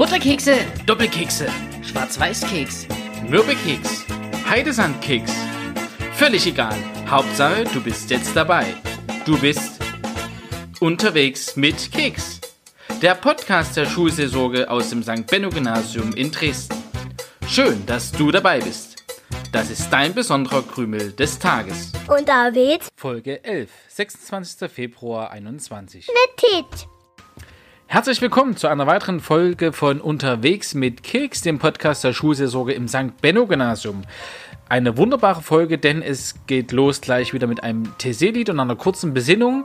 Butterkekse, 0.00 0.54
Doppelkekse, 0.86 1.46
Schwarz-Weiß-Keks, 1.82 2.86
Mürbekeks, 3.28 4.06
Heidesandkeks. 4.48 5.30
Völlig 6.14 6.46
egal. 6.46 6.74
Hauptsache, 7.06 7.64
du 7.64 7.82
bist 7.82 8.10
jetzt 8.10 8.34
dabei. 8.34 8.64
Du 9.26 9.38
bist 9.38 9.78
unterwegs 10.80 11.54
mit 11.54 11.92
Keks. 11.92 12.40
Der 13.02 13.14
Podcast 13.14 13.76
der 13.76 13.84
Schulseelsorge 13.84 14.70
aus 14.70 14.88
dem 14.88 15.02
St. 15.02 15.26
Benno 15.26 15.50
Gymnasium 15.50 16.14
in 16.14 16.30
Dresden. 16.30 16.82
Schön, 17.46 17.84
dass 17.84 18.10
du 18.10 18.30
dabei 18.30 18.60
bist. 18.60 19.04
Das 19.52 19.68
ist 19.70 19.90
dein 19.90 20.14
besonderer 20.14 20.62
Krümel 20.62 21.12
des 21.12 21.38
Tages. 21.38 21.92
Unterwegs 22.08 22.88
Folge 22.96 23.44
11, 23.44 23.68
26. 23.88 24.70
Februar 24.70 25.30
21. 25.30 26.06
mit 26.08 26.36
Tit. 26.38 26.89
Herzlich 27.92 28.22
willkommen 28.22 28.56
zu 28.56 28.68
einer 28.68 28.86
weiteren 28.86 29.18
Folge 29.18 29.72
von 29.72 30.00
Unterwegs 30.00 30.74
mit 30.74 31.02
Keks, 31.02 31.42
dem 31.42 31.58
Podcast 31.58 32.04
der 32.04 32.12
Schulseelsorge 32.12 32.72
im 32.72 32.86
St. 32.86 33.20
Benno 33.20 33.48
Gymnasium. 33.48 34.02
Eine 34.68 34.96
wunderbare 34.96 35.42
Folge, 35.42 35.76
denn 35.76 36.00
es 36.00 36.36
geht 36.46 36.70
los 36.70 37.00
gleich 37.00 37.34
wieder 37.34 37.48
mit 37.48 37.64
einem 37.64 37.92
TC-Lied 37.98 38.48
und 38.50 38.60
einer 38.60 38.76
kurzen 38.76 39.12
Besinnung. 39.12 39.64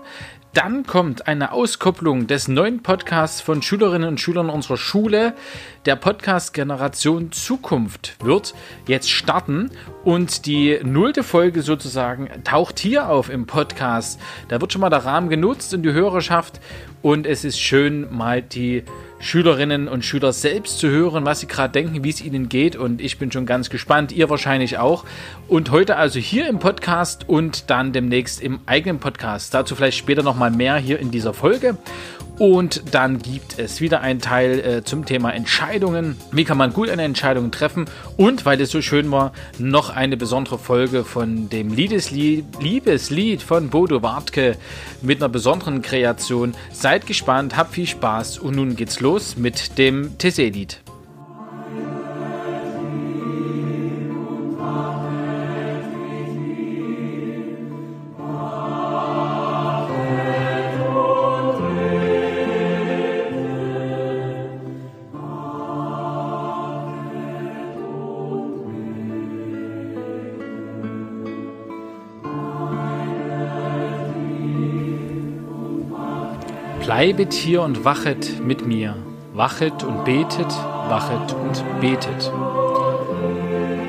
Dann 0.55 0.85
kommt 0.85 1.27
eine 1.27 1.51
Auskopplung 1.51 2.27
des 2.27 2.47
neuen 2.47 2.81
Podcasts 2.81 3.41
von 3.41 3.61
Schülerinnen 3.61 4.07
und 4.07 4.21
Schülern 4.21 4.49
unserer 4.49 4.77
Schule. 4.77 5.33
Der 5.85 5.97
Podcast 5.97 6.53
Generation 6.53 7.33
Zukunft 7.33 8.15
wird 8.23 8.55
jetzt 8.87 9.11
starten 9.11 9.69
und 10.05 10.45
die 10.45 10.79
nullte 10.81 11.23
Folge 11.23 11.61
sozusagen 11.61 12.29
taucht 12.45 12.79
hier 12.79 13.09
auf 13.09 13.29
im 13.29 13.47
Podcast. 13.47 14.17
Da 14.47 14.61
wird 14.61 14.71
schon 14.71 14.79
mal 14.79 14.89
der 14.89 15.03
Rahmen 15.03 15.27
genutzt 15.27 15.73
und 15.73 15.83
die 15.83 15.91
Hörerschaft 15.91 16.61
und 17.01 17.27
es 17.27 17.43
ist 17.43 17.59
schön, 17.59 18.07
mal 18.15 18.41
die 18.41 18.85
Schülerinnen 19.25 19.87
und 19.87 20.05
Schüler 20.05 20.31
selbst 20.33 20.77
zu 20.77 20.87
hören, 20.87 21.25
was 21.25 21.39
sie 21.39 21.47
gerade 21.47 21.71
denken, 21.71 22.03
wie 22.03 22.11
es 22.11 22.21
ihnen 22.21 22.47
geht. 22.47 22.75
Und 22.75 23.01
ich 23.01 23.17
bin 23.17 23.31
schon 23.31 23.47
ganz 23.47 23.71
gespannt, 23.71 24.11
ihr 24.11 24.29
wahrscheinlich 24.29 24.77
auch. 24.77 25.03
Und 25.47 25.71
heute 25.71 25.95
also 25.95 26.19
hier 26.19 26.47
im 26.47 26.59
Podcast 26.59 27.27
und 27.27 27.71
dann 27.71 27.91
demnächst 27.91 28.39
im 28.39 28.59
eigenen 28.67 28.99
Podcast. 28.99 29.51
Dazu 29.55 29.75
vielleicht 29.75 29.97
später 29.97 30.21
nochmal 30.21 30.51
mehr 30.51 30.75
hier 30.77 30.99
in 30.99 31.09
dieser 31.09 31.33
Folge. 31.33 31.75
Und 32.37 32.83
dann 32.91 33.19
gibt 33.19 33.59
es 33.59 33.79
wieder 33.79 34.01
einen 34.01 34.19
Teil 34.19 34.59
äh, 34.59 34.83
zum 34.83 35.05
Thema 35.05 35.31
Entscheidungen. 35.31 36.17
Wie 36.31 36.43
kann 36.43 36.57
man 36.57 36.73
gut 36.73 36.89
eine 36.89 37.03
Entscheidung 37.03 37.51
treffen? 37.51 37.85
Und 38.17 38.45
weil 38.45 38.59
es 38.59 38.71
so 38.71 38.81
schön 38.81 39.09
war, 39.11 39.31
noch 39.57 39.89
eine 39.89 40.17
besondere 40.17 40.59
Folge 40.59 41.05
von 41.05 41.49
dem 41.49 41.73
Liebeslied, 41.73 42.45
Liebeslied 42.59 43.41
von 43.41 43.69
Bodo 43.69 44.01
Wartke 44.01 44.57
mit 45.01 45.21
einer 45.21 45.29
besonderen 45.29 45.81
Kreation. 45.81 46.53
Seid 46.71 47.07
gespannt, 47.07 47.55
habt 47.55 47.73
viel 47.73 47.87
Spaß 47.87 48.39
und 48.39 48.55
nun 48.55 48.75
geht's 48.75 48.99
los 48.99 49.37
mit 49.37 49.77
dem 49.77 50.17
Tessé-Lied. 50.17 50.84
Bleibet 76.85 77.33
hier 77.33 77.63
und 77.63 77.83
wachet 77.83 78.45
mit 78.45 78.67
mir. 78.67 78.95
Wachet 79.33 79.83
und 79.83 80.05
betet, 80.05 80.53
wachet 80.87 81.33
und 81.33 81.81
betet. 81.81 82.31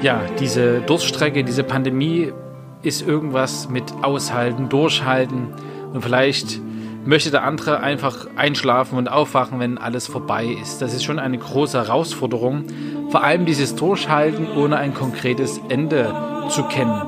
Ja, 0.01 0.23
diese 0.41 0.81
Durststrecke, 0.81 1.45
diese 1.45 1.63
Pandemie 1.63 2.33
ist 2.81 3.07
irgendwas 3.07 3.69
mit 3.69 3.85
aushalten, 4.01 4.71
durchhalten 4.71 5.49
und 5.93 6.01
vielleicht 6.01 6.59
möchte 7.05 7.31
der 7.31 7.45
andere 7.45 7.81
einfach 7.81 8.29
einschlafen 8.35 8.97
und 8.97 9.09
aufwachen, 9.11 9.61
wenn 9.61 9.77
alles 9.77 10.07
vorbei 10.07 10.47
ist. 10.47 10.81
Das 10.81 10.95
ist 10.95 11.05
schon 11.05 11.19
eine 11.19 11.37
große 11.37 11.77
Herausforderung. 11.77 12.65
Vor 13.11 13.23
allem 13.23 13.45
dieses 13.45 13.77
Durchhalten, 13.77 14.49
ohne 14.57 14.79
ein 14.79 14.95
konkretes 14.95 15.61
Ende 15.69 16.15
zu 16.49 16.63
kennen. 16.63 17.03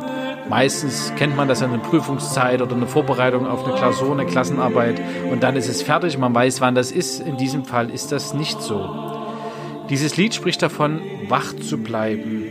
Meistens 0.49 1.13
kennt 1.17 1.37
man 1.37 1.47
das 1.47 1.61
in 1.61 1.71
einer 1.71 1.79
Prüfungszeit 1.79 2.63
oder 2.63 2.75
eine 2.75 2.87
Vorbereitung 2.87 3.47
auf 3.47 3.67
eine 3.67 3.75
Klausur, 3.75 4.13
eine 4.13 4.25
Klassenarbeit 4.25 5.01
und 5.31 5.43
dann 5.43 5.57
ist 5.57 5.69
es 5.69 5.83
fertig, 5.83 6.17
man 6.17 6.35
weiß, 6.35 6.61
wann 6.61 6.75
das 6.75 6.91
ist. 6.91 7.21
In 7.21 7.37
diesem 7.37 7.65
Fall 7.65 7.91
ist 7.91 8.13
das 8.13 8.33
nicht 8.33 8.63
so. 8.63 8.89
Dieses 9.91 10.17
Lied 10.17 10.35
spricht 10.35 10.63
davon, 10.63 11.01
wach 11.29 11.55
zu 11.55 11.79
bleiben. 11.79 12.45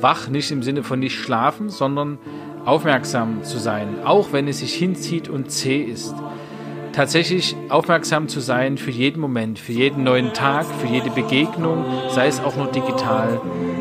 Wach 0.00 0.28
nicht 0.28 0.50
im 0.50 0.62
Sinne 0.62 0.82
von 0.82 1.00
nicht 1.00 1.18
schlafen, 1.18 1.68
sondern 1.68 2.18
aufmerksam 2.64 3.42
zu 3.44 3.58
sein, 3.58 4.04
auch 4.04 4.32
wenn 4.32 4.46
es 4.48 4.58
sich 4.58 4.74
hinzieht 4.74 5.28
und 5.28 5.50
zäh 5.50 5.82
ist. 5.82 6.14
Tatsächlich 6.96 7.54
aufmerksam 7.68 8.26
zu 8.26 8.40
sein 8.40 8.78
für 8.78 8.90
jeden 8.90 9.20
Moment, 9.20 9.58
für 9.58 9.72
jeden 9.72 10.02
neuen 10.02 10.32
Tag, 10.32 10.64
für 10.64 10.86
jede 10.86 11.10
Begegnung, 11.10 11.84
sei 12.08 12.26
es 12.26 12.40
auch 12.40 12.56
nur 12.56 12.68
digital, 12.68 13.38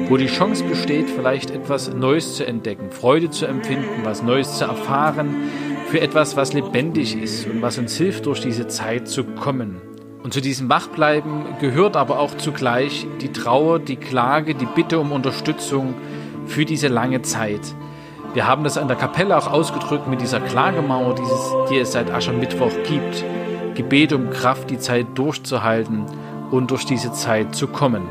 wo 0.09 0.17
die 0.17 0.27
Chance 0.27 0.65
besteht, 0.65 1.09
vielleicht 1.09 1.49
etwas 1.49 1.93
Neues 1.93 2.35
zu 2.35 2.45
entdecken, 2.45 2.91
Freude 2.91 3.29
zu 3.29 3.45
empfinden, 3.45 4.03
was 4.03 4.21
Neues 4.21 4.57
zu 4.57 4.65
erfahren, 4.65 5.33
für 5.87 6.01
etwas, 6.01 6.35
was 6.35 6.51
lebendig 6.51 7.15
ist 7.15 7.47
und 7.47 7.61
was 7.61 7.77
uns 7.77 7.95
hilft, 7.95 8.25
durch 8.25 8.41
diese 8.41 8.67
Zeit 8.67 9.07
zu 9.07 9.23
kommen. 9.23 9.81
Und 10.21 10.33
zu 10.33 10.41
diesem 10.41 10.67
Wachbleiben 10.67 11.45
gehört 11.61 11.95
aber 11.95 12.19
auch 12.19 12.35
zugleich 12.35 13.07
die 13.21 13.31
Trauer, 13.31 13.79
die 13.79 13.95
Klage, 13.95 14.55
die 14.55 14.67
Bitte 14.75 14.99
um 14.99 15.13
Unterstützung 15.13 15.93
für 16.47 16.65
diese 16.65 16.89
lange 16.89 17.21
Zeit. 17.21 17.61
Wir 18.35 18.45
haben 18.45 18.65
das 18.65 18.77
an 18.77 18.89
der 18.89 18.97
Kapelle 18.97 19.37
auch 19.37 19.49
ausgedrückt 19.49 20.09
mit 20.09 20.19
dieser 20.19 20.41
Klagemauer, 20.41 21.15
die 21.69 21.77
es 21.77 21.93
seit 21.93 22.11
Aschermittwoch 22.11 22.73
gibt. 22.85 23.23
Gebet 23.75 24.11
um 24.11 24.29
Kraft, 24.29 24.69
die 24.69 24.77
Zeit 24.77 25.07
durchzuhalten 25.15 26.03
und 26.51 26.69
durch 26.69 26.85
diese 26.85 27.13
Zeit 27.13 27.55
zu 27.55 27.67
kommen. 27.67 28.03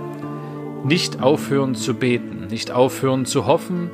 Nicht 0.82 1.20
aufhören 1.22 1.74
zu 1.74 1.92
beten, 1.92 2.46
nicht 2.48 2.70
aufhören 2.70 3.26
zu 3.26 3.44
hoffen, 3.46 3.90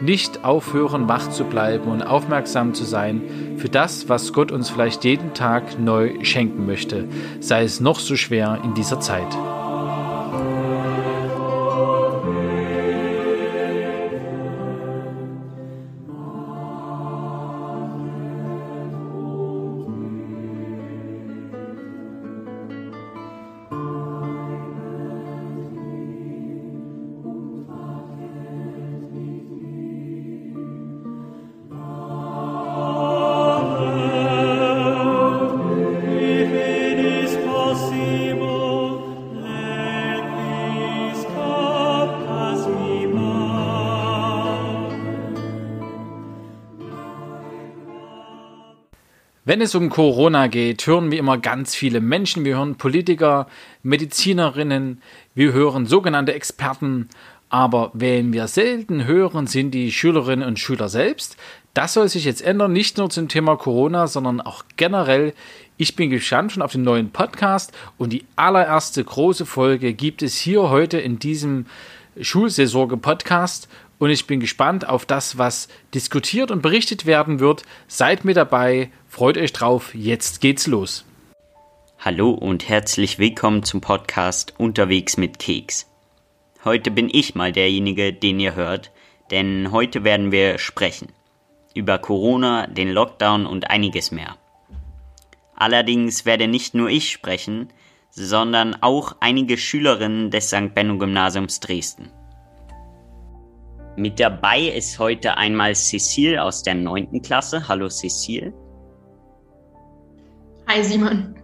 nicht 0.00 0.42
aufhören 0.42 1.06
wach 1.06 1.28
zu 1.28 1.44
bleiben 1.44 1.90
und 1.90 2.02
aufmerksam 2.02 2.72
zu 2.72 2.84
sein 2.84 3.20
für 3.58 3.68
das, 3.68 4.08
was 4.08 4.32
Gott 4.32 4.52
uns 4.52 4.70
vielleicht 4.70 5.04
jeden 5.04 5.34
Tag 5.34 5.78
neu 5.78 6.14
schenken 6.22 6.64
möchte, 6.64 7.08
sei 7.40 7.62
es 7.62 7.80
noch 7.80 7.98
so 7.98 8.16
schwer 8.16 8.58
in 8.64 8.72
dieser 8.72 9.00
Zeit. 9.00 9.36
Wenn 49.54 49.60
es 49.60 49.76
um 49.76 49.88
Corona 49.88 50.48
geht, 50.48 50.84
hören 50.84 51.12
wir 51.12 51.18
immer 51.20 51.38
ganz 51.38 51.76
viele 51.76 52.00
Menschen. 52.00 52.44
Wir 52.44 52.56
hören 52.56 52.74
Politiker, 52.74 53.46
Medizinerinnen, 53.84 55.00
wir 55.36 55.52
hören 55.52 55.86
sogenannte 55.86 56.34
Experten. 56.34 57.08
Aber 57.50 57.92
wen 57.94 58.32
wir 58.32 58.48
selten 58.48 59.04
hören, 59.04 59.46
sind 59.46 59.70
die 59.70 59.92
Schülerinnen 59.92 60.44
und 60.44 60.58
Schüler 60.58 60.88
selbst. 60.88 61.36
Das 61.72 61.92
soll 61.92 62.08
sich 62.08 62.24
jetzt 62.24 62.42
ändern, 62.42 62.72
nicht 62.72 62.98
nur 62.98 63.10
zum 63.10 63.28
Thema 63.28 63.56
Corona, 63.56 64.08
sondern 64.08 64.40
auch 64.40 64.64
generell. 64.76 65.34
Ich 65.76 65.94
bin 65.94 66.10
gespannt 66.10 66.50
schon 66.50 66.62
auf 66.64 66.72
den 66.72 66.82
neuen 66.82 67.10
Podcast 67.10 67.72
und 67.96 68.12
die 68.12 68.24
allererste 68.34 69.04
große 69.04 69.46
Folge 69.46 69.94
gibt 69.94 70.24
es 70.24 70.36
hier 70.36 70.68
heute 70.68 70.98
in 70.98 71.20
diesem 71.20 71.66
Schulsaisonge-Podcast 72.20 73.68
und 73.98 74.10
ich 74.10 74.26
bin 74.26 74.40
gespannt 74.40 74.88
auf 74.88 75.06
das, 75.06 75.38
was 75.38 75.68
diskutiert 75.94 76.50
und 76.50 76.62
berichtet 76.62 77.06
werden 77.06 77.40
wird. 77.40 77.62
Seid 77.86 78.24
mit 78.24 78.36
dabei, 78.36 78.90
freut 79.08 79.38
euch 79.38 79.52
drauf, 79.52 79.94
jetzt 79.94 80.40
geht's 80.40 80.66
los. 80.66 81.04
Hallo 81.98 82.30
und 82.30 82.68
herzlich 82.68 83.18
willkommen 83.18 83.62
zum 83.62 83.80
Podcast 83.80 84.54
Unterwegs 84.58 85.16
mit 85.16 85.38
Keks. 85.38 85.86
Heute 86.64 86.90
bin 86.90 87.08
ich 87.10 87.34
mal 87.34 87.52
derjenige, 87.52 88.12
den 88.12 88.40
ihr 88.40 88.54
hört, 88.54 88.90
denn 89.30 89.70
heute 89.72 90.04
werden 90.04 90.32
wir 90.32 90.58
sprechen. 90.58 91.08
Über 91.74 91.98
Corona, 91.98 92.66
den 92.66 92.90
Lockdown 92.90 93.46
und 93.46 93.70
einiges 93.70 94.10
mehr. 94.10 94.36
Allerdings 95.56 96.24
werde 96.24 96.48
nicht 96.48 96.74
nur 96.74 96.88
ich 96.88 97.10
sprechen, 97.10 97.68
sondern 98.10 98.76
auch 98.80 99.16
einige 99.20 99.56
Schülerinnen 99.56 100.30
des 100.30 100.48
St. 100.48 100.74
Benno 100.74 100.98
Gymnasiums 100.98 101.60
Dresden. 101.60 102.10
Mit 103.96 104.18
dabei 104.18 104.60
ist 104.60 104.98
heute 104.98 105.36
einmal 105.36 105.74
Cecile 105.76 106.42
aus 106.42 106.64
der 106.64 106.74
9. 106.74 107.22
Klasse. 107.22 107.68
Hallo 107.68 107.88
Cecile. 107.88 108.52
Hi 110.66 110.82
Simon. 110.82 111.36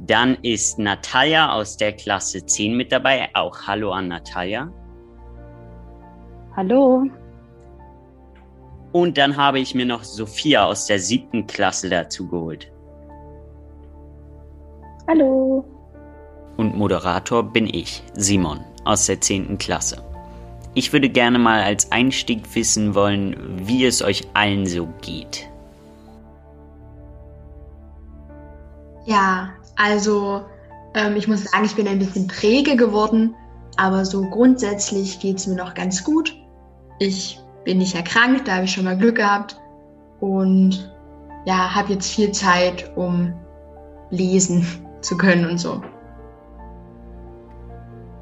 Dann 0.00 0.36
ist 0.42 0.78
Natalia 0.78 1.52
aus 1.52 1.76
der 1.76 1.92
Klasse 1.92 2.44
10 2.44 2.76
mit 2.76 2.90
dabei. 2.90 3.28
Auch 3.34 3.56
hallo 3.66 3.92
an 3.92 4.08
Natalia. 4.08 4.72
Hallo. 6.56 7.04
Und 8.90 9.16
dann 9.16 9.36
habe 9.36 9.60
ich 9.60 9.74
mir 9.74 9.86
noch 9.86 10.02
Sophia 10.02 10.64
aus 10.64 10.86
der 10.86 10.98
siebten 10.98 11.46
Klasse 11.46 11.88
dazu 11.88 12.26
geholt. 12.26 12.72
Hallo. 15.06 15.64
Und 16.56 16.76
Moderator 16.76 17.44
bin 17.44 17.66
ich, 17.66 18.02
Simon, 18.14 18.64
aus 18.84 19.06
der 19.06 19.20
zehnten 19.20 19.58
Klasse. 19.58 20.07
Ich 20.74 20.92
würde 20.92 21.08
gerne 21.08 21.38
mal 21.38 21.62
als 21.62 21.90
Einstieg 21.90 22.54
wissen 22.54 22.94
wollen, 22.94 23.36
wie 23.66 23.84
es 23.84 24.02
euch 24.02 24.28
allen 24.34 24.66
so 24.66 24.88
geht. 25.00 25.48
Ja, 29.06 29.50
also 29.76 30.42
ähm, 30.94 31.16
ich 31.16 31.26
muss 31.28 31.44
sagen, 31.44 31.64
ich 31.64 31.74
bin 31.74 31.88
ein 31.88 31.98
bisschen 31.98 32.28
träge 32.28 32.76
geworden, 32.76 33.34
aber 33.76 34.04
so 34.04 34.22
grundsätzlich 34.28 35.18
geht 35.20 35.38
es 35.38 35.46
mir 35.46 35.56
noch 35.56 35.74
ganz 35.74 36.04
gut. 36.04 36.36
Ich 36.98 37.40
bin 37.64 37.78
nicht 37.78 37.94
erkrankt, 37.94 38.46
da 38.46 38.56
habe 38.56 38.64
ich 38.64 38.72
schon 38.72 38.84
mal 38.84 38.98
Glück 38.98 39.16
gehabt 39.16 39.58
und 40.20 40.92
ja, 41.46 41.74
habe 41.74 41.94
jetzt 41.94 42.12
viel 42.12 42.32
Zeit, 42.32 42.90
um 42.96 43.32
lesen 44.10 44.66
zu 45.00 45.16
können 45.16 45.48
und 45.48 45.58
so. 45.58 45.80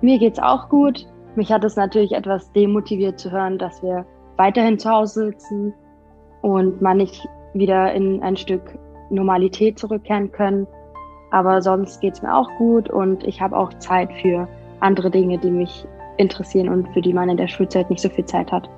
Mir 0.02 0.18
geht's 0.18 0.38
auch 0.38 0.68
gut. 0.68 1.06
Mich 1.36 1.52
hat 1.52 1.64
es 1.64 1.76
natürlich 1.76 2.12
etwas 2.12 2.50
demotiviert 2.52 3.20
zu 3.20 3.30
hören, 3.30 3.58
dass 3.58 3.82
wir 3.82 4.06
weiterhin 4.36 4.78
zu 4.78 4.90
Hause 4.90 5.26
sitzen 5.26 5.74
und 6.40 6.80
man 6.80 6.96
nicht 6.96 7.28
wieder 7.52 7.92
in 7.92 8.22
ein 8.22 8.36
Stück 8.36 8.78
Normalität 9.10 9.78
zurückkehren 9.78 10.32
können. 10.32 10.66
Aber 11.30 11.60
sonst 11.60 12.00
geht's 12.00 12.22
mir 12.22 12.34
auch 12.34 12.48
gut 12.56 12.88
und 12.88 13.22
ich 13.24 13.40
habe 13.40 13.56
auch 13.56 13.72
Zeit 13.74 14.10
für 14.22 14.48
andere 14.80 15.10
Dinge, 15.10 15.38
die 15.38 15.50
mich 15.50 15.86
interessieren 16.16 16.70
und 16.70 16.88
für 16.94 17.02
die 17.02 17.12
man 17.12 17.28
in 17.28 17.36
der 17.36 17.48
Schulzeit 17.48 17.90
nicht 17.90 18.00
so 18.00 18.08
viel 18.08 18.24
Zeit 18.24 18.50
hat. 18.50 18.68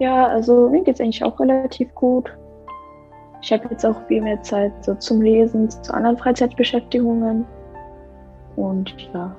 Ja, 0.00 0.26
also 0.26 0.68
mir 0.70 0.82
geht's 0.82 1.00
eigentlich 1.00 1.22
auch 1.22 1.38
relativ 1.38 1.94
gut. 1.94 2.36
Ich 3.42 3.52
habe 3.52 3.68
jetzt 3.70 3.86
auch 3.86 4.00
viel 4.08 4.22
mehr 4.22 4.42
Zeit 4.42 4.72
so 4.84 4.94
zum 4.96 5.22
Lesen, 5.22 5.70
zu 5.70 5.94
anderen 5.94 6.16
Freizeitbeschäftigungen. 6.16 7.46
Und 8.58 8.92
ja. 9.14 9.36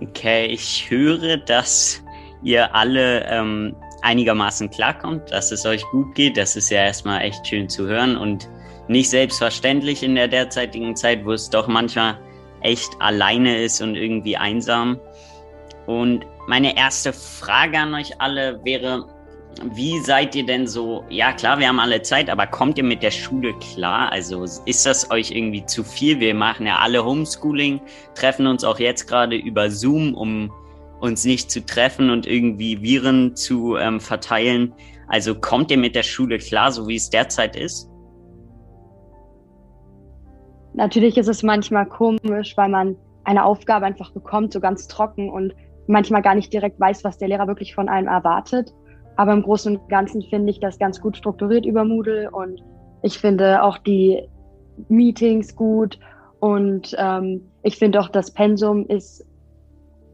Okay, 0.00 0.46
ich 0.46 0.88
höre, 0.88 1.38
dass 1.38 2.00
ihr 2.40 2.72
alle 2.72 3.26
ähm, 3.26 3.74
einigermaßen 4.02 4.70
klarkommt, 4.70 5.32
dass 5.32 5.50
es 5.50 5.66
euch 5.66 5.82
gut 5.90 6.14
geht. 6.14 6.36
Das 6.36 6.54
ist 6.54 6.70
ja 6.70 6.84
erstmal 6.84 7.22
echt 7.22 7.44
schön 7.44 7.68
zu 7.68 7.88
hören 7.88 8.16
und 8.16 8.48
nicht 8.86 9.10
selbstverständlich 9.10 10.04
in 10.04 10.14
der 10.14 10.28
derzeitigen 10.28 10.94
Zeit, 10.94 11.24
wo 11.24 11.32
es 11.32 11.50
doch 11.50 11.66
manchmal 11.66 12.16
echt 12.60 12.90
alleine 13.00 13.60
ist 13.60 13.82
und 13.82 13.96
irgendwie 13.96 14.36
einsam. 14.36 15.00
Und 15.86 16.26
meine 16.46 16.76
erste 16.76 17.12
Frage 17.12 17.76
an 17.78 17.92
euch 17.92 18.20
alle 18.20 18.64
wäre, 18.64 19.04
wie 19.64 19.98
seid 20.00 20.34
ihr 20.34 20.46
denn 20.46 20.66
so? 20.66 21.04
Ja, 21.08 21.32
klar, 21.32 21.58
wir 21.58 21.68
haben 21.68 21.80
alle 21.80 22.02
Zeit, 22.02 22.30
aber 22.30 22.46
kommt 22.46 22.78
ihr 22.78 22.84
mit 22.84 23.02
der 23.02 23.10
Schule 23.10 23.54
klar? 23.58 24.10
Also 24.12 24.42
ist 24.42 24.86
das 24.86 25.10
euch 25.10 25.30
irgendwie 25.30 25.64
zu 25.66 25.82
viel? 25.82 26.20
Wir 26.20 26.34
machen 26.34 26.66
ja 26.66 26.78
alle 26.78 27.04
Homeschooling, 27.04 27.80
treffen 28.14 28.46
uns 28.46 28.64
auch 28.64 28.78
jetzt 28.78 29.06
gerade 29.06 29.36
über 29.36 29.70
Zoom, 29.70 30.14
um 30.14 30.52
uns 31.00 31.24
nicht 31.24 31.50
zu 31.50 31.64
treffen 31.64 32.10
und 32.10 32.26
irgendwie 32.26 32.82
Viren 32.82 33.36
zu 33.36 33.76
ähm, 33.76 34.00
verteilen. 34.00 34.74
Also 35.08 35.34
kommt 35.34 35.70
ihr 35.70 35.78
mit 35.78 35.94
der 35.94 36.02
Schule 36.02 36.38
klar, 36.38 36.72
so 36.72 36.86
wie 36.88 36.96
es 36.96 37.10
derzeit 37.10 37.56
ist? 37.56 37.88
Natürlich 40.74 41.16
ist 41.16 41.28
es 41.28 41.42
manchmal 41.42 41.86
komisch, 41.86 42.56
weil 42.56 42.68
man 42.68 42.96
eine 43.24 43.44
Aufgabe 43.44 43.86
einfach 43.86 44.12
bekommt, 44.12 44.52
so 44.52 44.60
ganz 44.60 44.86
trocken 44.86 45.30
und 45.30 45.54
manchmal 45.86 46.22
gar 46.22 46.34
nicht 46.34 46.52
direkt 46.52 46.78
weiß, 46.78 47.04
was 47.04 47.18
der 47.18 47.28
Lehrer 47.28 47.48
wirklich 47.48 47.74
von 47.74 47.88
einem 47.88 48.06
erwartet. 48.06 48.72
Aber 49.18 49.32
im 49.32 49.42
Großen 49.42 49.76
und 49.76 49.88
Ganzen 49.88 50.22
finde 50.22 50.50
ich 50.50 50.60
das 50.60 50.78
ganz 50.78 51.00
gut 51.00 51.16
strukturiert 51.16 51.66
über 51.66 51.84
Moodle 51.84 52.30
und 52.30 52.62
ich 53.02 53.18
finde 53.18 53.64
auch 53.64 53.76
die 53.78 54.22
Meetings 54.88 55.56
gut 55.56 55.98
und 56.38 56.94
ähm, 56.96 57.50
ich 57.64 57.78
finde 57.78 58.00
auch 58.00 58.10
das 58.10 58.30
Pensum 58.30 58.86
ist 58.86 59.26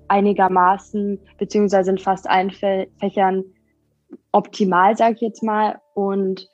einigermaßen, 0.08 1.20
beziehungsweise 1.36 1.90
in 1.90 1.98
fast 1.98 2.28
allen 2.28 2.50
Fächern 2.50 3.44
optimal, 4.32 4.96
sage 4.96 5.16
ich 5.16 5.20
jetzt 5.20 5.42
mal. 5.42 5.80
Und 5.92 6.48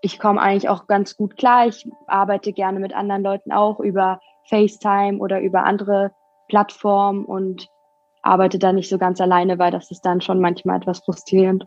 ich 0.00 0.18
komme 0.18 0.40
eigentlich 0.40 0.70
auch 0.70 0.86
ganz 0.86 1.18
gut 1.18 1.36
klar. 1.36 1.66
Ich 1.66 1.86
arbeite 2.06 2.54
gerne 2.54 2.80
mit 2.80 2.94
anderen 2.94 3.22
Leuten 3.22 3.52
auch 3.52 3.78
über 3.78 4.20
FaceTime 4.48 5.18
oder 5.18 5.40
über 5.40 5.64
andere 5.64 6.12
Plattformen 6.48 7.26
und 7.26 7.68
arbeite 8.22 8.58
da 8.58 8.72
nicht 8.72 8.88
so 8.88 8.96
ganz 8.96 9.20
alleine, 9.20 9.58
weil 9.58 9.70
das 9.70 9.90
ist 9.90 10.02
dann 10.02 10.22
schon 10.22 10.40
manchmal 10.40 10.78
etwas 10.78 11.00
frustrierend. 11.00 11.64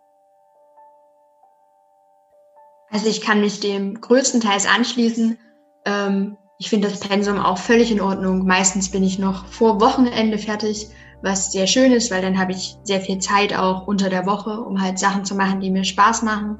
Also 2.94 3.07
ich 3.07 3.22
kann 3.22 3.42
mich 3.42 3.60
dem 3.60 4.00
größtenteils 4.00 4.68
anschließen. 4.68 5.38
Ähm, 5.86 6.38
ich 6.60 6.69
finde 6.69 6.88
das 6.88 7.00
Pensum 7.00 7.40
auch 7.40 7.57
völlig 7.57 7.92
in 7.92 8.00
Ordnung. 8.00 8.45
Meistens 8.45 8.90
bin 8.90 9.04
ich 9.04 9.19
noch 9.19 9.48
vor 9.48 9.81
Wochenende 9.81 10.38
fertig 10.38 10.88
was 11.24 11.54
sehr 11.54 11.68
schön 11.68 11.94
ist, 11.94 12.12
weil 12.12 12.22
dann 12.22 12.38
habe 12.38 12.51
ich 12.51 12.78
sehr 12.84 13.00
viel 13.00 13.18
Zeit 13.18 13.57
auch 13.57 13.88
unter 13.88 14.10
der 14.10 14.25
Woche, 14.25 14.60
um 14.60 14.81
halt 14.81 15.00
Sachen 15.00 15.24
zu 15.24 15.36
machen, 15.36 15.62
die 15.62 15.72
mir 15.72 15.86
Spaß 15.86 16.22
machen. 16.22 16.60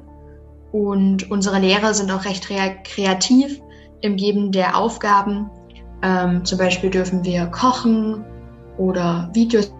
Und 0.72 1.30
unsere 1.30 1.58
Lehrer 1.58 1.92
sind 1.92 2.10
auch 2.10 2.24
recht 2.24 2.48
kreativ 2.48 3.60
im 4.00 4.16
Geben 4.16 4.52
der 4.52 4.76
Aufgaben. 4.76 5.50
Ähm, 6.02 6.44
zum 6.46 6.58
Beispiel 6.58 6.90
dürfen 6.90 7.24
wir 7.24 7.46
kochen 7.46 8.24
oder 8.78 9.30
Videos 9.34 9.70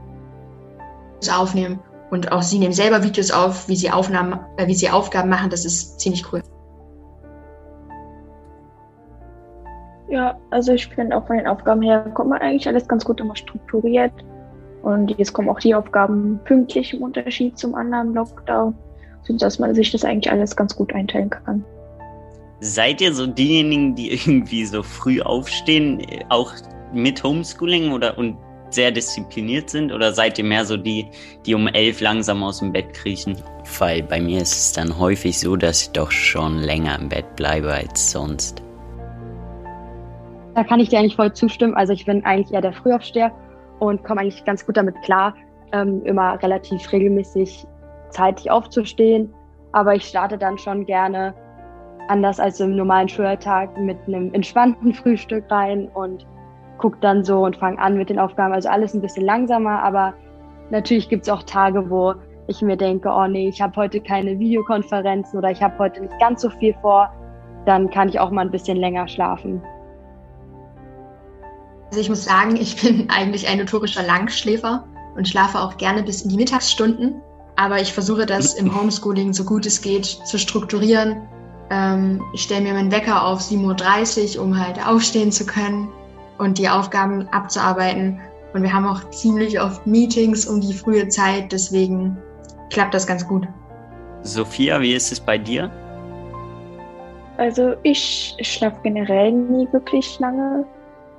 aufnehmen. 1.32 1.80
Und 2.14 2.30
auch 2.30 2.42
sie 2.42 2.60
nehmen 2.60 2.72
selber 2.72 3.02
Videos 3.02 3.32
auf, 3.32 3.68
wie 3.68 3.74
sie 3.74 3.90
Aufnahmen, 3.90 4.38
äh, 4.56 4.68
wie 4.68 4.74
sie 4.76 4.88
Aufgaben 4.88 5.28
machen. 5.28 5.50
Das 5.50 5.64
ist 5.64 5.98
ziemlich 5.98 6.24
cool. 6.32 6.42
Ja, 10.08 10.38
also 10.50 10.74
ich 10.74 10.86
finde 10.86 11.16
auch 11.16 11.26
von 11.26 11.38
den 11.38 11.48
Aufgaben 11.48 11.82
her 11.82 12.08
kommt 12.14 12.30
man 12.30 12.40
eigentlich 12.40 12.68
alles 12.68 12.86
ganz 12.86 13.04
gut 13.04 13.18
immer 13.18 13.34
strukturiert. 13.34 14.12
Und 14.84 15.10
jetzt 15.18 15.32
kommen 15.32 15.48
auch 15.48 15.58
die 15.58 15.74
Aufgaben 15.74 16.38
pünktlich 16.44 16.94
im 16.94 17.02
Unterschied 17.02 17.58
zum 17.58 17.74
anderen 17.74 18.14
Lockdown, 18.14 18.76
sodass 19.24 19.58
man 19.58 19.74
sich 19.74 19.90
das 19.90 20.04
eigentlich 20.04 20.30
alles 20.30 20.54
ganz 20.54 20.76
gut 20.76 20.94
einteilen 20.94 21.30
kann. 21.30 21.64
Seid 22.60 23.00
ihr 23.00 23.12
so 23.12 23.26
diejenigen, 23.26 23.96
die 23.96 24.12
irgendwie 24.12 24.64
so 24.66 24.84
früh 24.84 25.20
aufstehen, 25.20 26.00
auch 26.28 26.52
mit 26.92 27.24
Homeschooling 27.24 27.90
oder 27.90 28.16
und 28.16 28.36
sehr 28.74 28.90
diszipliniert 28.90 29.70
sind? 29.70 29.92
Oder 29.92 30.12
seid 30.12 30.38
ihr 30.38 30.44
mehr 30.44 30.64
so 30.64 30.76
die, 30.76 31.06
die 31.46 31.54
um 31.54 31.66
elf 31.68 32.00
langsam 32.00 32.42
aus 32.42 32.58
dem 32.58 32.72
Bett 32.72 32.92
kriechen? 32.92 33.36
Weil 33.78 34.02
bei 34.02 34.20
mir 34.20 34.42
ist 34.42 34.52
es 34.52 34.72
dann 34.72 34.98
häufig 34.98 35.38
so, 35.38 35.56
dass 35.56 35.82
ich 35.82 35.90
doch 35.90 36.10
schon 36.10 36.58
länger 36.58 36.98
im 36.98 37.08
Bett 37.08 37.36
bleibe 37.36 37.72
als 37.72 38.10
sonst. 38.10 38.62
Da 40.54 40.62
kann 40.62 40.80
ich 40.80 40.88
dir 40.88 40.98
eigentlich 40.98 41.16
voll 41.16 41.32
zustimmen. 41.32 41.74
Also 41.74 41.92
ich 41.92 42.04
bin 42.04 42.24
eigentlich 42.24 42.52
eher 42.52 42.60
der 42.60 42.72
Frühaufsteher 42.72 43.32
und 43.80 44.04
komme 44.04 44.20
eigentlich 44.20 44.44
ganz 44.44 44.64
gut 44.64 44.76
damit 44.76 45.00
klar, 45.02 45.34
ähm, 45.72 46.02
immer 46.04 46.40
relativ 46.42 46.92
regelmäßig 46.92 47.66
zeitig 48.10 48.50
aufzustehen. 48.50 49.32
Aber 49.72 49.94
ich 49.94 50.04
starte 50.04 50.38
dann 50.38 50.56
schon 50.58 50.86
gerne 50.86 51.34
anders 52.08 52.38
als 52.38 52.60
im 52.60 52.76
normalen 52.76 53.08
Schultag 53.08 53.76
mit 53.78 53.98
einem 54.06 54.32
entspannten 54.34 54.94
Frühstück 54.94 55.50
rein 55.50 55.88
und 55.88 56.26
gucke 56.84 56.98
dann 57.00 57.24
so 57.24 57.42
und 57.42 57.56
fange 57.56 57.78
an 57.78 57.96
mit 57.96 58.10
den 58.10 58.18
Aufgaben. 58.18 58.52
Also 58.52 58.68
alles 58.68 58.92
ein 58.92 59.00
bisschen 59.00 59.24
langsamer, 59.24 59.82
aber 59.82 60.12
natürlich 60.68 61.08
gibt 61.08 61.22
es 61.22 61.30
auch 61.30 61.42
Tage, 61.44 61.88
wo 61.88 62.12
ich 62.46 62.60
mir 62.60 62.76
denke, 62.76 63.08
oh 63.08 63.26
nee, 63.26 63.48
ich 63.48 63.62
habe 63.62 63.74
heute 63.76 64.02
keine 64.02 64.38
Videokonferenzen 64.38 65.38
oder 65.38 65.50
ich 65.50 65.62
habe 65.62 65.78
heute 65.78 66.02
nicht 66.02 66.12
ganz 66.20 66.42
so 66.42 66.50
viel 66.50 66.74
vor, 66.82 67.10
dann 67.64 67.88
kann 67.88 68.10
ich 68.10 68.20
auch 68.20 68.30
mal 68.30 68.42
ein 68.42 68.50
bisschen 68.50 68.76
länger 68.76 69.08
schlafen. 69.08 69.62
Also 71.88 72.02
ich 72.02 72.10
muss 72.10 72.26
sagen, 72.26 72.56
ich 72.56 72.82
bin 72.82 73.08
eigentlich 73.16 73.48
ein 73.48 73.56
notorischer 73.56 74.02
Langschläfer 74.02 74.84
und 75.16 75.26
schlafe 75.26 75.60
auch 75.60 75.78
gerne 75.78 76.02
bis 76.02 76.20
in 76.20 76.28
die 76.28 76.36
Mittagsstunden. 76.36 77.14
Aber 77.56 77.80
ich 77.80 77.94
versuche 77.94 78.26
das 78.26 78.52
im 78.52 78.78
Homeschooling 78.78 79.32
so 79.32 79.44
gut 79.44 79.64
es 79.64 79.80
geht 79.80 80.04
zu 80.04 80.38
strukturieren. 80.38 81.22
Ähm, 81.70 82.22
ich 82.34 82.42
stelle 82.42 82.60
mir 82.60 82.74
meinen 82.74 82.92
Wecker 82.92 83.24
auf 83.24 83.40
7.30 83.40 84.36
Uhr, 84.36 84.44
um 84.44 84.58
halt 84.58 84.86
aufstehen 84.86 85.32
zu 85.32 85.46
können 85.46 85.88
und 86.38 86.58
die 86.58 86.68
Aufgaben 86.68 87.28
abzuarbeiten. 87.28 88.20
Und 88.52 88.62
wir 88.62 88.72
haben 88.72 88.86
auch 88.86 89.10
ziemlich 89.10 89.60
oft 89.60 89.86
Meetings 89.86 90.46
um 90.46 90.60
die 90.60 90.72
frühe 90.72 91.08
Zeit, 91.08 91.50
deswegen 91.52 92.16
klappt 92.70 92.94
das 92.94 93.06
ganz 93.06 93.26
gut. 93.26 93.46
Sophia, 94.22 94.80
wie 94.80 94.94
ist 94.94 95.12
es 95.12 95.20
bei 95.20 95.36
dir? 95.36 95.70
Also 97.36 97.74
ich 97.82 98.36
schlafe 98.40 98.78
generell 98.82 99.32
nie 99.32 99.68
wirklich 99.72 100.18
lange. 100.20 100.64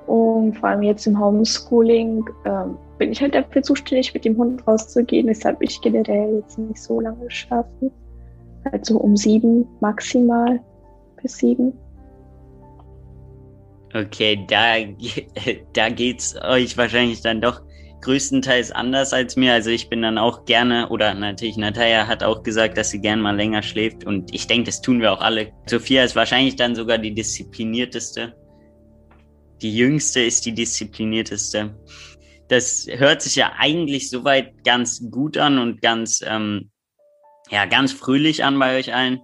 Und 0.06 0.56
vor 0.56 0.70
allem 0.70 0.82
jetzt 0.82 1.06
im 1.06 1.18
Homeschooling 1.18 2.24
ähm, 2.44 2.78
bin 2.98 3.12
ich 3.12 3.20
halt 3.20 3.34
dafür 3.34 3.62
zuständig, 3.62 4.14
mit 4.14 4.24
dem 4.24 4.36
Hund 4.36 4.66
rauszugehen, 4.66 5.26
weshalb 5.26 5.60
ich 5.60 5.80
generell 5.80 6.36
jetzt 6.36 6.58
nicht 6.58 6.80
so 6.80 7.00
lange 7.00 7.30
schlafe. 7.30 7.90
Also 8.72 8.98
um 8.98 9.16
sieben 9.16 9.66
maximal 9.80 10.60
bis 11.20 11.38
sieben. 11.38 11.72
Okay, 13.96 14.44
da, 14.46 14.74
da 15.72 15.88
geht's 15.88 16.36
euch 16.42 16.76
wahrscheinlich 16.76 17.22
dann 17.22 17.40
doch 17.40 17.62
größtenteils 18.02 18.70
anders 18.70 19.14
als 19.14 19.36
mir. 19.36 19.54
Also 19.54 19.70
ich 19.70 19.88
bin 19.88 20.02
dann 20.02 20.18
auch 20.18 20.44
gerne, 20.44 20.90
oder 20.90 21.14
natürlich 21.14 21.56
Natalia 21.56 22.06
hat 22.06 22.22
auch 22.22 22.42
gesagt, 22.42 22.76
dass 22.76 22.90
sie 22.90 23.00
gern 23.00 23.22
mal 23.22 23.34
länger 23.34 23.62
schläft. 23.62 24.04
Und 24.04 24.34
ich 24.34 24.46
denke, 24.46 24.66
das 24.66 24.82
tun 24.82 25.00
wir 25.00 25.12
auch 25.12 25.22
alle. 25.22 25.52
Sophia 25.66 26.04
ist 26.04 26.14
wahrscheinlich 26.14 26.56
dann 26.56 26.74
sogar 26.74 26.98
die 26.98 27.14
disziplinierteste. 27.14 28.34
Die 29.62 29.74
jüngste 29.74 30.20
ist 30.20 30.44
die 30.44 30.52
disziplinierteste. 30.52 31.74
Das 32.48 32.86
hört 32.90 33.22
sich 33.22 33.36
ja 33.36 33.54
eigentlich 33.58 34.10
soweit 34.10 34.62
ganz 34.62 35.10
gut 35.10 35.38
an 35.38 35.58
und 35.58 35.80
ganz, 35.80 36.22
ähm, 36.26 36.70
ja, 37.50 37.64
ganz 37.64 37.92
fröhlich 37.92 38.44
an 38.44 38.58
bei 38.58 38.78
euch 38.78 38.94
allen. 38.94 39.20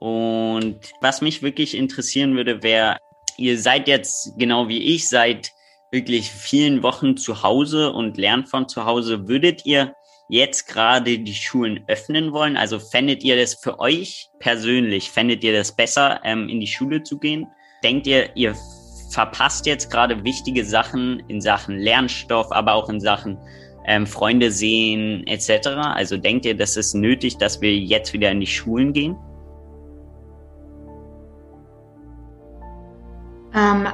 Und 0.00 0.78
was 1.02 1.20
mich 1.20 1.42
wirklich 1.42 1.76
interessieren 1.76 2.34
würde, 2.36 2.62
wäre, 2.62 2.96
ihr 3.38 3.58
seid 3.58 3.88
jetzt 3.88 4.32
genau 4.36 4.68
wie 4.68 4.94
ich 4.94 5.08
seit 5.08 5.52
wirklich 5.90 6.30
vielen 6.30 6.82
Wochen 6.82 7.16
zu 7.16 7.42
Hause 7.42 7.92
und 7.92 8.18
lernt 8.18 8.48
von 8.48 8.68
zu 8.68 8.84
Hause. 8.84 9.28
Würdet 9.28 9.64
ihr 9.64 9.94
jetzt 10.28 10.66
gerade 10.66 11.18
die 11.18 11.34
Schulen 11.34 11.84
öffnen 11.86 12.32
wollen? 12.32 12.56
Also 12.56 12.78
fändet 12.78 13.24
ihr 13.24 13.36
das 13.36 13.54
für 13.54 13.78
euch 13.80 14.28
persönlich, 14.40 15.10
fändet 15.10 15.42
ihr 15.42 15.54
das 15.54 15.74
besser, 15.74 16.20
ähm, 16.24 16.48
in 16.48 16.60
die 16.60 16.66
Schule 16.66 17.02
zu 17.02 17.18
gehen? 17.18 17.46
Denkt 17.82 18.06
ihr, 18.06 18.36
ihr 18.36 18.54
verpasst 19.10 19.64
jetzt 19.66 19.90
gerade 19.90 20.22
wichtige 20.24 20.64
Sachen 20.64 21.20
in 21.28 21.40
Sachen 21.40 21.78
Lernstoff, 21.78 22.52
aber 22.52 22.74
auch 22.74 22.90
in 22.90 23.00
Sachen 23.00 23.38
ähm, 23.86 24.06
Freunde 24.06 24.50
sehen 24.50 25.26
etc.? 25.26 25.68
Also 25.68 26.18
denkt 26.18 26.44
ihr, 26.44 26.56
das 26.56 26.76
ist 26.76 26.94
nötig, 26.94 27.38
dass 27.38 27.62
wir 27.62 27.74
jetzt 27.74 28.12
wieder 28.12 28.30
in 28.30 28.40
die 28.40 28.46
Schulen 28.46 28.92
gehen? 28.92 29.16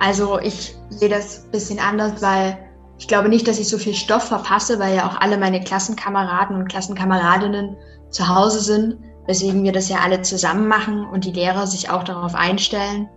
Also 0.00 0.38
ich 0.38 0.76
sehe 0.90 1.09
das 1.09 1.44
ein 1.44 1.50
bisschen 1.50 1.78
anders, 1.78 2.23
weil 2.23 2.59
ich 2.99 3.09
glaube 3.09 3.28
nicht, 3.28 3.49
dass 3.49 3.59
ich 3.59 3.68
so 3.68 3.78
viel 3.78 3.94
Stoff 3.94 4.25
verpasse, 4.25 4.78
weil 4.78 4.97
ja 4.97 5.09
auch 5.09 5.21
alle 5.21 5.37
meine 5.37 5.61
Klassenkameraden 5.61 6.56
und 6.56 6.68
Klassenkameradinnen 6.68 7.76
zu 8.11 8.28
Hause 8.28 8.61
sind, 8.61 8.99
weswegen 9.26 9.64
wir 9.64 9.73
das 9.73 9.88
ja 9.88 9.99
alle 9.99 10.23
zusammen 10.23 10.68
machen 10.68 11.04
und 11.04 11.25
die 11.25 11.33
Lehrer 11.33 11.66
sich 11.66 11.90
auch 11.90 12.04
darauf 12.04 12.35
einstellen. 12.35 13.09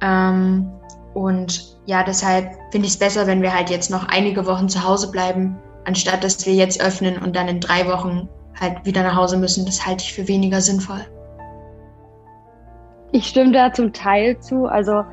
Ähm, 0.00 0.70
und 1.14 1.78
ja, 1.86 2.02
deshalb 2.02 2.50
finde 2.70 2.86
ich 2.86 2.94
es 2.94 2.98
besser, 2.98 3.26
wenn 3.26 3.42
wir 3.42 3.54
halt 3.54 3.68
jetzt 3.68 3.90
noch 3.90 4.08
einige 4.08 4.46
Wochen 4.46 4.68
zu 4.68 4.82
Hause 4.84 5.10
bleiben, 5.10 5.58
anstatt 5.84 6.24
dass 6.24 6.46
wir 6.46 6.54
jetzt 6.54 6.80
öffnen 6.82 7.18
und 7.18 7.36
dann 7.36 7.48
in 7.48 7.60
drei 7.60 7.86
Wochen 7.88 8.28
halt 8.58 8.84
wieder 8.84 9.02
nach 9.02 9.16
Hause 9.16 9.36
müssen. 9.36 9.66
Das 9.66 9.84
halte 9.84 10.04
ich 10.04 10.14
für 10.14 10.28
weniger 10.28 10.60
sinnvoll. 10.60 11.00
Ich 13.12 13.26
stimme 13.26 13.52
da 13.52 13.72
zum 13.72 13.92
Teil 13.92 14.38
zu. 14.38 14.66
Also 14.66 15.04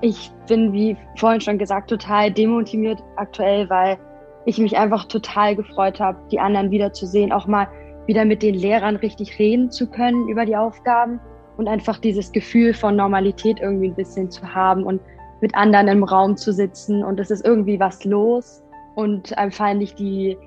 ich 0.00 0.30
bin, 0.46 0.72
wie 0.72 0.96
vorhin 1.16 1.40
schon 1.40 1.58
gesagt, 1.58 1.90
total 1.90 2.30
demotiviert 2.30 3.02
aktuell, 3.16 3.68
weil 3.68 3.98
ich 4.44 4.58
mich 4.58 4.76
einfach 4.76 5.04
total 5.04 5.56
gefreut 5.56 6.00
habe, 6.00 6.18
die 6.30 6.40
anderen 6.40 6.70
wiederzusehen, 6.70 7.32
auch 7.32 7.46
mal 7.46 7.68
wieder 8.06 8.24
mit 8.24 8.42
den 8.42 8.54
Lehrern 8.54 8.96
richtig 8.96 9.38
reden 9.38 9.70
zu 9.70 9.86
können 9.86 10.28
über 10.28 10.46
die 10.46 10.56
Aufgaben 10.56 11.20
und 11.56 11.68
einfach 11.68 11.98
dieses 11.98 12.32
Gefühl 12.32 12.72
von 12.72 12.96
Normalität 12.96 13.60
irgendwie 13.60 13.88
ein 13.88 13.94
bisschen 13.94 14.30
zu 14.30 14.54
haben 14.54 14.84
und 14.84 15.00
mit 15.40 15.54
anderen 15.54 15.88
im 15.88 16.04
Raum 16.04 16.36
zu 16.36 16.52
sitzen 16.52 17.04
und 17.04 17.20
es 17.20 17.30
ist 17.30 17.44
irgendwie 17.44 17.78
was 17.78 18.04
los 18.04 18.62
und 18.94 19.36
einem 19.36 19.52
fallen 19.52 19.78
nicht 19.78 19.98
die 19.98 20.38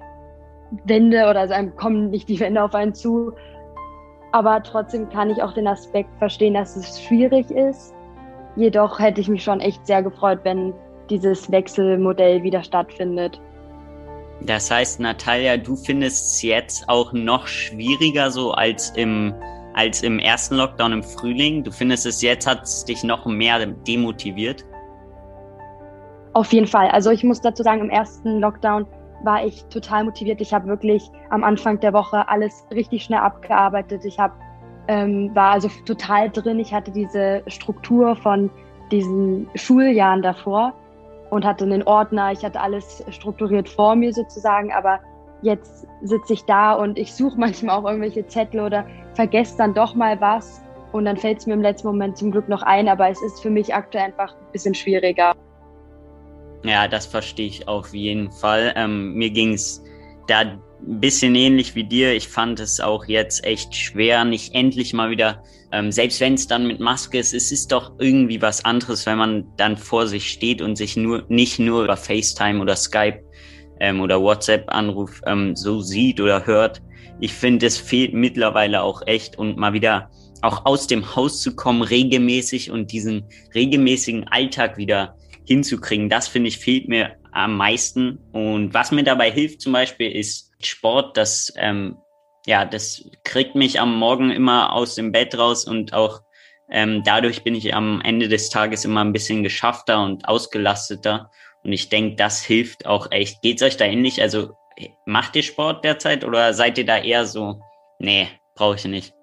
Wände 0.85 1.29
oder 1.29 1.41
also 1.41 1.53
einem 1.53 1.75
kommen 1.75 2.09
nicht 2.09 2.29
die 2.29 2.39
Wände 2.39 2.63
auf 2.63 2.73
einen 2.73 2.93
zu. 2.93 3.33
Aber 4.31 4.63
trotzdem 4.63 5.09
kann 5.09 5.29
ich 5.29 5.43
auch 5.43 5.53
den 5.53 5.67
Aspekt 5.67 6.09
verstehen, 6.17 6.53
dass 6.53 6.75
es 6.75 7.01
schwierig 7.01 7.51
ist 7.51 7.93
Jedoch 8.55 8.99
hätte 8.99 9.21
ich 9.21 9.29
mich 9.29 9.43
schon 9.43 9.59
echt 9.59 9.85
sehr 9.85 10.03
gefreut, 10.03 10.39
wenn 10.43 10.73
dieses 11.09 11.51
Wechselmodell 11.51 12.43
wieder 12.43 12.63
stattfindet. 12.63 13.39
Das 14.41 14.71
heißt, 14.71 14.99
Natalia, 14.99 15.57
du 15.57 15.75
findest 15.75 16.35
es 16.35 16.41
jetzt 16.41 16.89
auch 16.89 17.13
noch 17.13 17.47
schwieriger 17.47 18.31
so 18.31 18.51
als 18.51 18.89
im, 18.91 19.33
als 19.75 20.01
im 20.01 20.19
ersten 20.19 20.55
Lockdown 20.55 20.93
im 20.93 21.03
Frühling. 21.03 21.63
Du 21.63 21.71
findest 21.71 22.05
es 22.05 22.21
jetzt 22.21 22.47
hat 22.47 22.63
es 22.63 22.83
dich 22.85 23.03
noch 23.03 23.25
mehr 23.25 23.65
demotiviert? 23.65 24.65
Auf 26.33 26.51
jeden 26.53 26.67
Fall. 26.67 26.87
Also 26.87 27.11
ich 27.11 27.23
muss 27.23 27.41
dazu 27.41 27.61
sagen, 27.61 27.81
im 27.81 27.89
ersten 27.89 28.39
Lockdown 28.39 28.87
war 29.23 29.45
ich 29.45 29.63
total 29.65 30.05
motiviert. 30.05 30.41
Ich 30.41 30.53
habe 30.53 30.67
wirklich 30.67 31.03
am 31.29 31.43
Anfang 31.43 31.79
der 31.79 31.93
Woche 31.93 32.27
alles 32.27 32.65
richtig 32.73 33.03
schnell 33.03 33.19
abgearbeitet. 33.19 34.05
Ich 34.05 34.17
habe 34.17 34.33
ähm, 34.87 35.33
war 35.35 35.51
also 35.51 35.69
total 35.85 36.29
drin. 36.29 36.59
Ich 36.59 36.73
hatte 36.73 36.91
diese 36.91 37.43
Struktur 37.47 38.15
von 38.15 38.49
diesen 38.91 39.49
Schuljahren 39.55 40.21
davor 40.21 40.73
und 41.29 41.45
hatte 41.45 41.63
einen 41.63 41.83
Ordner. 41.83 42.31
Ich 42.31 42.43
hatte 42.43 42.59
alles 42.59 43.03
strukturiert 43.09 43.69
vor 43.69 43.95
mir 43.95 44.13
sozusagen, 44.13 44.71
aber 44.71 44.99
jetzt 45.41 45.87
sitze 46.03 46.33
ich 46.33 46.45
da 46.45 46.73
und 46.73 46.97
ich 46.97 47.13
suche 47.13 47.35
manchmal 47.39 47.77
auch 47.77 47.85
irgendwelche 47.85 48.25
Zettel 48.27 48.61
oder 48.61 48.85
vergesse 49.13 49.57
dann 49.57 49.73
doch 49.73 49.95
mal 49.95 50.19
was 50.21 50.61
und 50.91 51.05
dann 51.05 51.17
fällt 51.17 51.39
es 51.39 51.47
mir 51.47 51.53
im 51.53 51.61
letzten 51.61 51.87
Moment 51.87 52.17
zum 52.17 52.31
Glück 52.31 52.49
noch 52.49 52.61
ein, 52.63 52.87
aber 52.87 53.09
es 53.09 53.21
ist 53.21 53.41
für 53.41 53.49
mich 53.49 53.73
aktuell 53.73 54.05
einfach 54.05 54.33
ein 54.33 54.51
bisschen 54.51 54.75
schwieriger. 54.75 55.33
Ja, 56.63 56.87
das 56.87 57.05
verstehe 57.05 57.47
ich 57.47 57.67
auf 57.67 57.93
jeden 57.93 58.31
Fall. 58.31 58.73
Ähm, 58.75 59.13
mir 59.13 59.31
ging 59.31 59.53
es 59.53 59.83
da 60.27 60.43
ein 60.87 60.99
bisschen 60.99 61.35
ähnlich 61.35 61.75
wie 61.75 61.83
dir. 61.83 62.13
Ich 62.13 62.27
fand 62.27 62.59
es 62.59 62.79
auch 62.79 63.05
jetzt 63.05 63.43
echt 63.45 63.75
schwer, 63.75 64.25
nicht 64.25 64.53
endlich 64.53 64.93
mal 64.93 65.09
wieder, 65.09 65.43
ähm, 65.71 65.91
selbst 65.91 66.19
wenn 66.19 66.33
es 66.33 66.47
dann 66.47 66.67
mit 66.67 66.79
Maske 66.79 67.17
ist, 67.17 67.33
es 67.33 67.51
ist 67.51 67.71
doch 67.71 67.93
irgendwie 67.99 68.41
was 68.41 68.65
anderes, 68.65 69.05
wenn 69.05 69.17
man 69.17 69.45
dann 69.57 69.77
vor 69.77 70.07
sich 70.07 70.29
steht 70.29 70.61
und 70.61 70.75
sich 70.75 70.97
nur 70.97 71.25
nicht 71.29 71.59
nur 71.59 71.83
über 71.83 71.95
FaceTime 71.95 72.59
oder 72.59 72.75
Skype 72.75 73.23
ähm, 73.79 74.01
oder 74.01 74.21
WhatsApp-Anruf 74.21 75.21
ähm, 75.25 75.55
so 75.55 75.79
sieht 75.81 76.19
oder 76.19 76.45
hört. 76.45 76.81
Ich 77.19 77.33
finde, 77.33 77.67
es 77.67 77.77
fehlt 77.77 78.13
mittlerweile 78.13 78.81
auch 78.81 79.01
echt 79.05 79.37
und 79.37 79.57
mal 79.57 79.73
wieder 79.73 80.09
auch 80.41 80.65
aus 80.65 80.87
dem 80.87 81.15
Haus 81.15 81.41
zu 81.41 81.55
kommen, 81.55 81.83
regelmäßig 81.83 82.71
und 82.71 82.91
diesen 82.91 83.25
regelmäßigen 83.53 84.27
Alltag 84.27 84.77
wieder 84.77 85.15
hinzukriegen. 85.45 86.09
Das 86.09 86.27
finde 86.27 86.49
ich 86.49 86.57
fehlt 86.57 86.89
mir 86.89 87.15
am 87.31 87.55
meisten. 87.55 88.17
Und 88.33 88.73
was 88.73 88.91
mir 88.91 89.03
dabei 89.03 89.31
hilft 89.31 89.61
zum 89.61 89.73
Beispiel 89.73 90.11
ist 90.11 90.50
Sport, 90.65 91.17
das, 91.17 91.53
ähm, 91.57 91.97
ja, 92.45 92.65
das 92.65 93.03
kriegt 93.23 93.55
mich 93.55 93.79
am 93.79 93.95
Morgen 93.95 94.31
immer 94.31 94.73
aus 94.73 94.95
dem 94.95 95.11
Bett 95.11 95.37
raus 95.37 95.65
und 95.65 95.93
auch 95.93 96.21
ähm, 96.71 97.03
dadurch 97.03 97.43
bin 97.43 97.53
ich 97.53 97.75
am 97.75 98.01
Ende 98.01 98.29
des 98.29 98.49
Tages 98.49 98.85
immer 98.85 99.03
ein 99.03 99.13
bisschen 99.13 99.43
geschaffter 99.43 100.01
und 100.03 100.27
ausgelasteter. 100.27 101.29
Und 101.63 101.73
ich 101.73 101.89
denke, 101.89 102.15
das 102.15 102.41
hilft 102.41 102.85
auch 102.85 103.11
echt. 103.11 103.41
Geht's 103.41 103.61
euch 103.61 103.77
da 103.77 103.85
ähnlich? 103.85 104.21
Also 104.21 104.55
macht 105.05 105.35
ihr 105.35 105.43
Sport 105.43 105.83
derzeit 105.83 106.23
oder 106.23 106.53
seid 106.53 106.77
ihr 106.77 106.85
da 106.85 106.97
eher 106.97 107.25
so, 107.25 107.59
nee, 107.99 108.27
brauche 108.55 108.75
ich 108.75 108.85
nicht? 108.85 109.13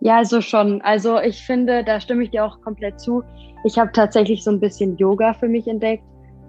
Ja, 0.00 0.18
also 0.18 0.40
schon. 0.40 0.80
Also 0.82 1.18
ich 1.20 1.42
finde, 1.42 1.82
da 1.82 2.00
stimme 2.00 2.22
ich 2.22 2.30
dir 2.30 2.44
auch 2.44 2.60
komplett 2.62 3.00
zu. 3.00 3.24
Ich 3.64 3.76
habe 3.78 3.90
tatsächlich 3.92 4.44
so 4.44 4.52
ein 4.52 4.60
bisschen 4.60 4.96
Yoga 4.96 5.34
für 5.34 5.48
mich 5.48 5.66
entdeckt 5.66 6.04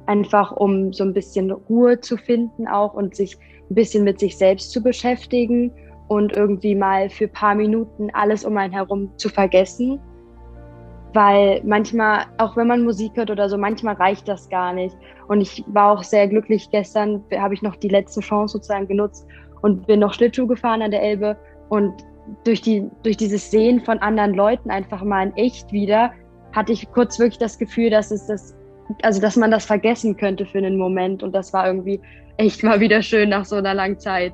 einfach 0.07 0.51
um 0.51 0.93
so 0.93 1.03
ein 1.03 1.13
bisschen 1.13 1.51
Ruhe 1.51 1.99
zu 1.99 2.17
finden 2.17 2.67
auch 2.67 2.93
und 2.93 3.15
sich 3.15 3.37
ein 3.69 3.75
bisschen 3.75 4.03
mit 4.03 4.19
sich 4.19 4.37
selbst 4.37 4.71
zu 4.71 4.81
beschäftigen 4.81 5.71
und 6.07 6.35
irgendwie 6.35 6.75
mal 6.75 7.09
für 7.09 7.25
ein 7.25 7.33
paar 7.33 7.55
Minuten 7.55 8.09
alles 8.13 8.45
um 8.45 8.57
einen 8.57 8.73
herum 8.73 9.11
zu 9.17 9.29
vergessen. 9.29 9.99
Weil 11.13 11.61
manchmal, 11.63 12.25
auch 12.37 12.55
wenn 12.55 12.67
man 12.67 12.83
Musik 12.83 13.11
hört 13.15 13.31
oder 13.31 13.49
so, 13.49 13.57
manchmal 13.57 13.95
reicht 13.95 14.27
das 14.27 14.49
gar 14.49 14.73
nicht. 14.73 14.95
Und 15.27 15.41
ich 15.41 15.63
war 15.67 15.91
auch 15.91 16.03
sehr 16.03 16.27
glücklich. 16.27 16.69
Gestern 16.69 17.23
habe 17.37 17.53
ich 17.53 17.61
noch 17.61 17.75
die 17.75 17.89
letzte 17.89 18.21
Chance 18.21 18.53
sozusagen 18.53 18.87
genutzt 18.87 19.25
und 19.61 19.87
bin 19.87 19.99
noch 19.99 20.13
Schlittschuh 20.13 20.47
gefahren 20.47 20.81
an 20.81 20.91
der 20.91 21.01
Elbe. 21.01 21.37
Und 21.69 21.93
durch, 22.43 22.61
die, 22.61 22.89
durch 23.03 23.17
dieses 23.17 23.49
Sehen 23.49 23.81
von 23.81 23.99
anderen 23.99 24.33
Leuten 24.33 24.69
einfach 24.69 25.03
mal 25.03 25.27
in 25.27 25.35
echt 25.35 25.71
wieder, 25.71 26.11
hatte 26.53 26.73
ich 26.73 26.89
kurz 26.91 27.19
wirklich 27.19 27.39
das 27.39 27.57
Gefühl, 27.57 27.89
dass 27.89 28.11
es 28.11 28.27
das 28.27 28.56
also 29.01 29.21
dass 29.21 29.35
man 29.35 29.51
das 29.51 29.65
vergessen 29.65 30.17
könnte 30.17 30.45
für 30.45 30.59
einen 30.59 30.77
Moment. 30.77 31.23
Und 31.23 31.33
das 31.33 31.53
war 31.53 31.67
irgendwie 31.67 31.99
echt 32.37 32.63
mal 32.63 32.79
wieder 32.79 33.01
schön 33.01 33.29
nach 33.29 33.45
so 33.45 33.55
einer 33.55 33.73
langen 33.73 33.99
Zeit. 33.99 34.33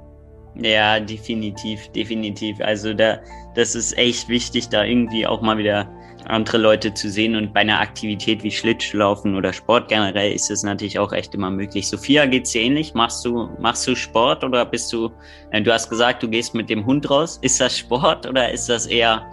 Ja, 0.55 0.99
definitiv, 0.99 1.87
definitiv. 1.89 2.59
Also 2.61 2.93
da, 2.93 3.19
das 3.55 3.73
ist 3.75 3.97
echt 3.97 4.29
wichtig, 4.29 4.69
da 4.69 4.83
irgendwie 4.83 5.25
auch 5.25 5.41
mal 5.41 5.57
wieder 5.57 5.89
andere 6.25 6.57
Leute 6.57 6.93
zu 6.93 7.09
sehen. 7.09 7.35
Und 7.35 7.53
bei 7.53 7.61
einer 7.61 7.79
Aktivität 7.79 8.43
wie 8.43 8.51
Schlittschuhlaufen 8.51 9.35
oder 9.35 9.51
Sport 9.51 9.89
generell 9.89 10.31
ist 10.31 10.51
es 10.51 10.63
natürlich 10.63 10.99
auch 10.99 11.11
echt 11.11 11.33
immer 11.33 11.49
möglich. 11.49 11.87
Sophia, 11.87 12.25
geht's 12.25 12.51
dir 12.51 12.61
ähnlich? 12.61 12.93
Machst 12.93 13.25
du, 13.25 13.49
machst 13.59 13.87
du 13.87 13.95
Sport 13.95 14.43
oder 14.43 14.65
bist 14.65 14.93
du, 14.93 15.11
äh, 15.51 15.61
du 15.61 15.73
hast 15.73 15.89
gesagt, 15.89 16.23
du 16.23 16.29
gehst 16.29 16.53
mit 16.53 16.69
dem 16.69 16.85
Hund 16.85 17.09
raus. 17.09 17.39
Ist 17.41 17.59
das 17.59 17.77
Sport 17.77 18.27
oder 18.27 18.51
ist 18.51 18.69
das 18.69 18.85
eher 18.85 19.25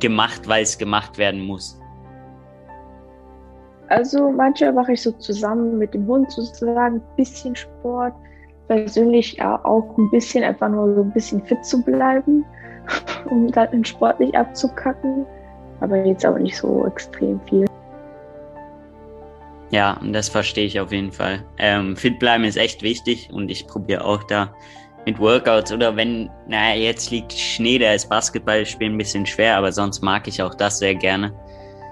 gemacht, 0.00 0.46
weil 0.46 0.62
es 0.62 0.76
gemacht 0.76 1.16
werden 1.16 1.40
muss? 1.40 1.79
Also 3.90 4.30
manchmal 4.30 4.72
mache 4.72 4.92
ich 4.92 5.02
so 5.02 5.10
zusammen 5.12 5.76
mit 5.76 5.92
dem 5.94 6.06
Hund 6.06 6.30
sozusagen 6.30 6.96
ein 6.96 7.02
bisschen 7.16 7.56
Sport. 7.56 8.14
Persönlich 8.68 9.42
auch 9.42 9.98
ein 9.98 10.08
bisschen, 10.12 10.44
einfach 10.44 10.68
nur 10.68 10.94
so 10.94 11.02
ein 11.02 11.10
bisschen 11.10 11.44
fit 11.44 11.64
zu 11.64 11.82
bleiben, 11.82 12.44
um 13.30 13.50
dann 13.50 13.68
den 13.72 13.84
Sport 13.84 14.20
nicht 14.20 14.36
abzukacken. 14.36 15.26
Aber 15.80 16.04
jetzt 16.04 16.24
aber 16.24 16.38
nicht 16.38 16.56
so 16.56 16.86
extrem 16.86 17.40
viel. 17.48 17.66
Ja, 19.70 20.00
das 20.12 20.28
verstehe 20.28 20.66
ich 20.66 20.78
auf 20.78 20.92
jeden 20.92 21.10
Fall. 21.10 21.42
Ähm, 21.58 21.96
fit 21.96 22.20
bleiben 22.20 22.44
ist 22.44 22.56
echt 22.56 22.82
wichtig 22.82 23.28
und 23.32 23.50
ich 23.50 23.66
probiere 23.66 24.04
auch 24.04 24.22
da 24.24 24.54
mit 25.04 25.18
Workouts 25.18 25.72
oder 25.72 25.96
wenn, 25.96 26.30
naja, 26.46 26.80
jetzt 26.80 27.10
liegt 27.10 27.32
Schnee, 27.32 27.78
da 27.78 27.92
ist 27.92 28.08
Basketballspielen 28.08 28.94
ein 28.94 28.98
bisschen 28.98 29.26
schwer, 29.26 29.56
aber 29.56 29.72
sonst 29.72 30.00
mag 30.00 30.28
ich 30.28 30.40
auch 30.42 30.54
das 30.54 30.78
sehr 30.78 30.94
gerne. 30.94 31.32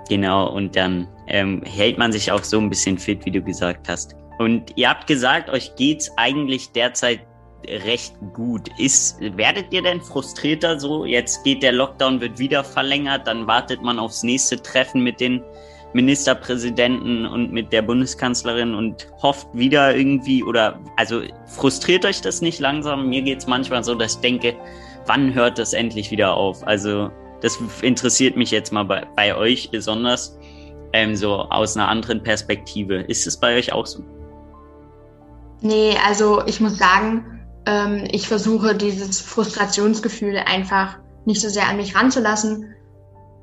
Genau, 0.09 0.51
und 0.51 0.75
dann 0.75 1.07
ähm, 1.27 1.63
hält 1.65 1.99
man 1.99 2.13
sich 2.13 2.33
auch 2.33 2.43
so 2.43 2.59
ein 2.59 2.71
bisschen 2.71 2.99
fit, 2.99 3.25
wie 3.27 3.31
du 3.31 3.43
gesagt 3.43 3.89
hast. 3.89 4.17
Und 4.39 4.73
ihr 4.77 4.89
habt 4.89 5.07
gesagt, 5.07 5.51
euch 5.51 5.75
geht's 5.77 6.11
eigentlich 6.17 6.71
derzeit 6.73 7.21
recht 7.67 8.15
gut. 8.35 8.71
Ist, 8.79 9.21
werdet 9.37 9.73
ihr 9.73 9.83
denn 9.83 10.01
frustrierter 10.01 10.79
so? 10.79 11.05
Jetzt 11.05 11.45
geht 11.45 11.63
der 11.63 11.73
Lockdown, 11.73 12.21
wird 12.21 12.39
wieder 12.39 12.65
verlängert, 12.65 13.27
dann 13.27 13.47
wartet 13.47 13.83
man 13.83 13.99
aufs 13.99 14.23
nächste 14.23 14.63
Treffen 14.63 15.03
mit 15.03 15.21
den 15.21 15.43
Ministerpräsidenten 15.93 17.27
und 17.27 17.53
mit 17.53 17.73
der 17.73 17.83
Bundeskanzlerin 17.83 18.75
und 18.75 19.09
hofft 19.23 19.49
wieder 19.53 19.97
irgendwie 19.97 20.45
oder 20.45 20.79
also 20.97 21.23
frustriert 21.47 22.05
euch 22.05 22.21
das 22.21 22.43
nicht 22.43 22.61
langsam? 22.61 23.09
Mir 23.09 23.23
geht's 23.23 23.47
manchmal 23.47 23.83
so, 23.83 23.95
dass 23.95 24.15
ich 24.15 24.21
denke, 24.21 24.55
wann 25.07 25.35
hört 25.35 25.59
das 25.59 25.73
endlich 25.73 26.11
wieder 26.11 26.35
auf? 26.35 26.65
Also 26.67 27.11
das 27.41 27.59
interessiert 27.83 28.37
mich 28.37 28.51
jetzt 28.51 28.73
mal 28.73 28.85
bei, 28.85 29.07
bei 29.17 29.35
euch 29.37 29.71
besonders, 29.71 30.39
ähm, 30.93 31.15
so 31.15 31.35
aus 31.35 31.77
einer 31.77 31.89
anderen 31.89 32.23
Perspektive. 32.23 32.97
Ist 33.03 33.27
es 33.27 33.37
bei 33.37 33.57
euch 33.57 33.73
auch 33.73 33.87
so? 33.87 34.03
Nee, 35.61 35.97
also 36.07 36.45
ich 36.47 36.61
muss 36.61 36.79
sagen, 36.79 37.41
ähm, 37.67 38.05
ich 38.11 38.27
versuche 38.27 38.75
dieses 38.75 39.21
Frustrationsgefühl 39.21 40.37
einfach 40.39 40.99
nicht 41.25 41.41
so 41.41 41.49
sehr 41.49 41.69
an 41.69 41.77
mich 41.77 41.95
ranzulassen 41.95 42.75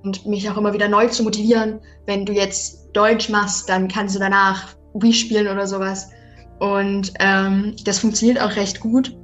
und 0.03 0.25
mich 0.25 0.49
auch 0.49 0.57
immer 0.57 0.73
wieder 0.73 0.87
neu 0.87 1.07
zu 1.07 1.23
motivieren. 1.23 1.79
Wenn 2.05 2.25
du 2.25 2.33
jetzt 2.33 2.89
Deutsch 2.93 3.29
machst, 3.29 3.69
dann 3.69 3.87
kannst 3.87 4.15
du 4.15 4.19
danach 4.19 4.75
Wii 4.93 5.13
spielen 5.13 5.47
oder 5.47 5.67
sowas. 5.67 6.09
Und 6.59 7.13
ähm, 7.19 7.75
das 7.83 7.99
funktioniert 7.99 8.41
auch 8.41 8.55
recht 8.55 8.79
gut. 8.79 9.15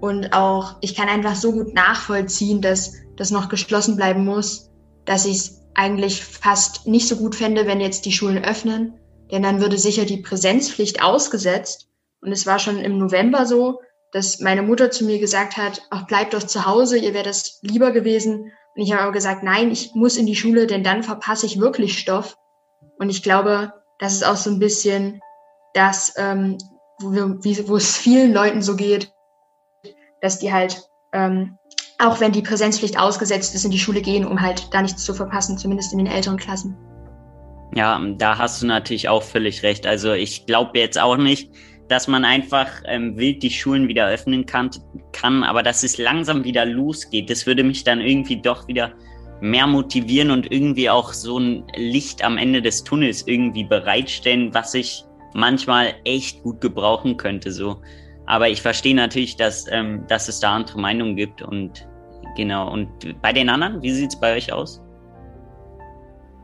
Und 0.00 0.34
auch, 0.34 0.76
ich 0.82 0.94
kann 0.94 1.08
einfach 1.08 1.34
so 1.34 1.52
gut 1.52 1.72
nachvollziehen, 1.74 2.60
dass 2.60 2.92
das 3.16 3.30
noch 3.30 3.48
geschlossen 3.48 3.96
bleiben 3.96 4.24
muss, 4.24 4.70
dass 5.04 5.26
ich 5.26 5.36
es 5.36 5.60
eigentlich 5.74 6.24
fast 6.24 6.86
nicht 6.86 7.08
so 7.08 7.16
gut 7.16 7.34
fände, 7.34 7.66
wenn 7.66 7.80
jetzt 7.80 8.04
die 8.04 8.12
Schulen 8.12 8.44
öffnen. 8.44 8.94
Denn 9.30 9.42
dann 9.42 9.60
würde 9.60 9.78
sicher 9.78 10.04
die 10.04 10.18
Präsenzpflicht 10.18 11.02
ausgesetzt. 11.02 11.88
Und 12.20 12.32
es 12.32 12.46
war 12.46 12.58
schon 12.58 12.78
im 12.78 12.98
November 12.98 13.46
so, 13.46 13.80
dass 14.12 14.38
meine 14.38 14.62
Mutter 14.62 14.90
zu 14.90 15.04
mir 15.04 15.18
gesagt 15.18 15.56
hat, 15.56 15.82
ach, 15.90 16.06
bleibt 16.06 16.34
doch 16.34 16.42
zu 16.42 16.66
Hause, 16.66 16.98
ihr 16.98 17.14
wäre 17.14 17.24
das 17.24 17.58
lieber 17.62 17.90
gewesen. 17.90 18.52
Und 18.76 18.82
ich 18.82 18.92
habe 18.92 19.02
aber 19.02 19.12
gesagt, 19.12 19.42
nein, 19.42 19.70
ich 19.70 19.94
muss 19.94 20.16
in 20.16 20.26
die 20.26 20.36
Schule, 20.36 20.66
denn 20.66 20.84
dann 20.84 21.02
verpasse 21.02 21.46
ich 21.46 21.60
wirklich 21.60 21.98
Stoff. 21.98 22.36
Und 22.98 23.10
ich 23.10 23.22
glaube, 23.22 23.72
das 23.98 24.14
ist 24.14 24.24
auch 24.24 24.36
so 24.36 24.50
ein 24.50 24.58
bisschen 24.58 25.20
das, 25.74 26.14
ähm, 26.16 26.58
wo, 27.00 27.12
wir, 27.12 27.42
wie, 27.42 27.68
wo 27.68 27.76
es 27.76 27.96
vielen 27.96 28.32
Leuten 28.32 28.62
so 28.62 28.76
geht, 28.76 29.12
dass 30.20 30.38
die 30.38 30.52
halt, 30.52 30.88
ähm, 31.12 31.58
auch 32.04 32.20
wenn 32.20 32.32
die 32.32 32.42
Präsenzpflicht 32.42 32.98
ausgesetzt 32.98 33.54
ist, 33.54 33.64
in 33.64 33.70
die 33.70 33.78
Schule 33.78 34.02
gehen, 34.02 34.26
um 34.26 34.40
halt 34.40 34.72
da 34.72 34.82
nichts 34.82 35.04
zu 35.04 35.14
verpassen, 35.14 35.58
zumindest 35.58 35.92
in 35.92 35.98
den 35.98 36.06
älteren 36.06 36.36
Klassen. 36.36 36.76
Ja, 37.74 38.00
da 38.18 38.38
hast 38.38 38.62
du 38.62 38.66
natürlich 38.66 39.08
auch 39.08 39.22
völlig 39.22 39.62
recht. 39.62 39.86
Also 39.86 40.12
ich 40.12 40.46
glaube 40.46 40.78
jetzt 40.78 41.00
auch 41.00 41.16
nicht, 41.16 41.50
dass 41.88 42.06
man 42.08 42.24
einfach 42.24 42.68
ähm, 42.86 43.16
wild 43.16 43.42
die 43.42 43.50
Schulen 43.50 43.88
wieder 43.88 44.08
öffnen 44.08 44.46
kann, 44.46 44.70
kann, 45.12 45.42
aber 45.42 45.62
dass 45.62 45.82
es 45.82 45.98
langsam 45.98 46.44
wieder 46.44 46.64
losgeht, 46.64 47.28
das 47.30 47.46
würde 47.46 47.64
mich 47.64 47.84
dann 47.84 48.00
irgendwie 48.00 48.40
doch 48.40 48.68
wieder 48.68 48.92
mehr 49.40 49.66
motivieren 49.66 50.30
und 50.30 50.50
irgendwie 50.50 50.88
auch 50.88 51.12
so 51.12 51.38
ein 51.38 51.64
Licht 51.74 52.24
am 52.24 52.38
Ende 52.38 52.62
des 52.62 52.84
Tunnels 52.84 53.26
irgendwie 53.26 53.64
bereitstellen, 53.64 54.54
was 54.54 54.74
ich 54.74 55.04
manchmal 55.34 55.94
echt 56.04 56.42
gut 56.42 56.60
gebrauchen 56.60 57.16
könnte. 57.16 57.52
So, 57.52 57.82
aber 58.26 58.48
ich 58.48 58.62
verstehe 58.62 58.94
natürlich, 58.94 59.36
dass, 59.36 59.66
ähm, 59.70 60.06
dass 60.08 60.28
es 60.28 60.40
da 60.40 60.54
andere 60.54 60.80
Meinungen 60.80 61.16
gibt 61.16 61.42
und 61.42 61.86
genau. 62.36 62.72
Und 62.72 62.88
bei 63.22 63.32
den 63.32 63.48
anderen, 63.48 63.82
wie 63.82 63.90
sieht 63.90 64.10
es 64.10 64.16
bei 64.20 64.34
euch 64.36 64.52
aus? 64.52 64.82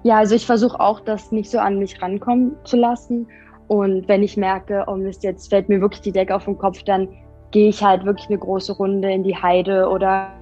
Ja, 0.02 0.18
also 0.18 0.34
ich 0.34 0.46
versuche 0.46 0.80
auch, 0.80 1.00
das 1.00 1.30
nicht 1.30 1.50
so 1.50 1.58
an 1.58 1.78
mich 1.78 2.00
rankommen 2.00 2.56
zu 2.64 2.76
lassen 2.76 3.26
und 3.70 4.08
wenn 4.08 4.24
ich 4.24 4.36
merke, 4.36 4.82
oh 4.88 4.96
Mist, 4.96 5.22
jetzt 5.22 5.48
fällt 5.48 5.68
mir 5.68 5.80
wirklich 5.80 6.00
die 6.00 6.10
Decke 6.10 6.34
auf 6.34 6.44
den 6.44 6.58
Kopf, 6.58 6.82
dann 6.82 7.06
gehe 7.52 7.68
ich 7.68 7.84
halt 7.84 8.04
wirklich 8.04 8.28
eine 8.28 8.38
große 8.38 8.72
Runde 8.72 9.08
in 9.12 9.22
die 9.22 9.36
Heide 9.36 9.88
oder 9.88 10.32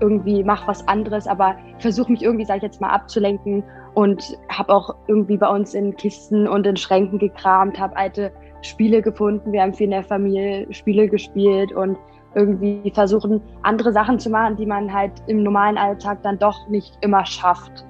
irgendwie 0.00 0.42
mache 0.42 0.66
was 0.66 0.88
anderes, 0.88 1.26
aber 1.26 1.56
versuche 1.78 2.10
mich 2.10 2.22
irgendwie, 2.22 2.46
sage 2.46 2.58
ich 2.58 2.62
jetzt 2.62 2.80
mal, 2.80 2.88
abzulenken 2.88 3.62
und 3.92 4.38
habe 4.48 4.74
auch 4.74 4.94
irgendwie 5.08 5.36
bei 5.36 5.46
uns 5.46 5.74
in 5.74 5.94
Kisten 5.96 6.48
und 6.48 6.66
in 6.66 6.78
Schränken 6.78 7.18
gekramt, 7.18 7.78
habe 7.78 7.94
alte 7.98 8.32
Spiele 8.62 9.02
gefunden. 9.02 9.52
Wir 9.52 9.60
haben 9.60 9.74
viel 9.74 9.84
in 9.84 9.90
der 9.90 10.02
Familie 10.02 10.66
Spiele 10.72 11.06
gespielt 11.06 11.70
und 11.70 11.98
irgendwie 12.34 12.90
versuchen, 12.92 13.40
andere 13.62 13.92
Sachen 13.92 14.18
zu 14.18 14.30
machen, 14.30 14.56
die 14.56 14.66
man 14.66 14.92
halt 14.92 15.12
im 15.26 15.42
normalen 15.42 15.78
Alltag 15.78 16.22
dann 16.22 16.38
doch 16.38 16.68
nicht 16.68 16.96
immer 17.00 17.24
schafft. 17.24 17.84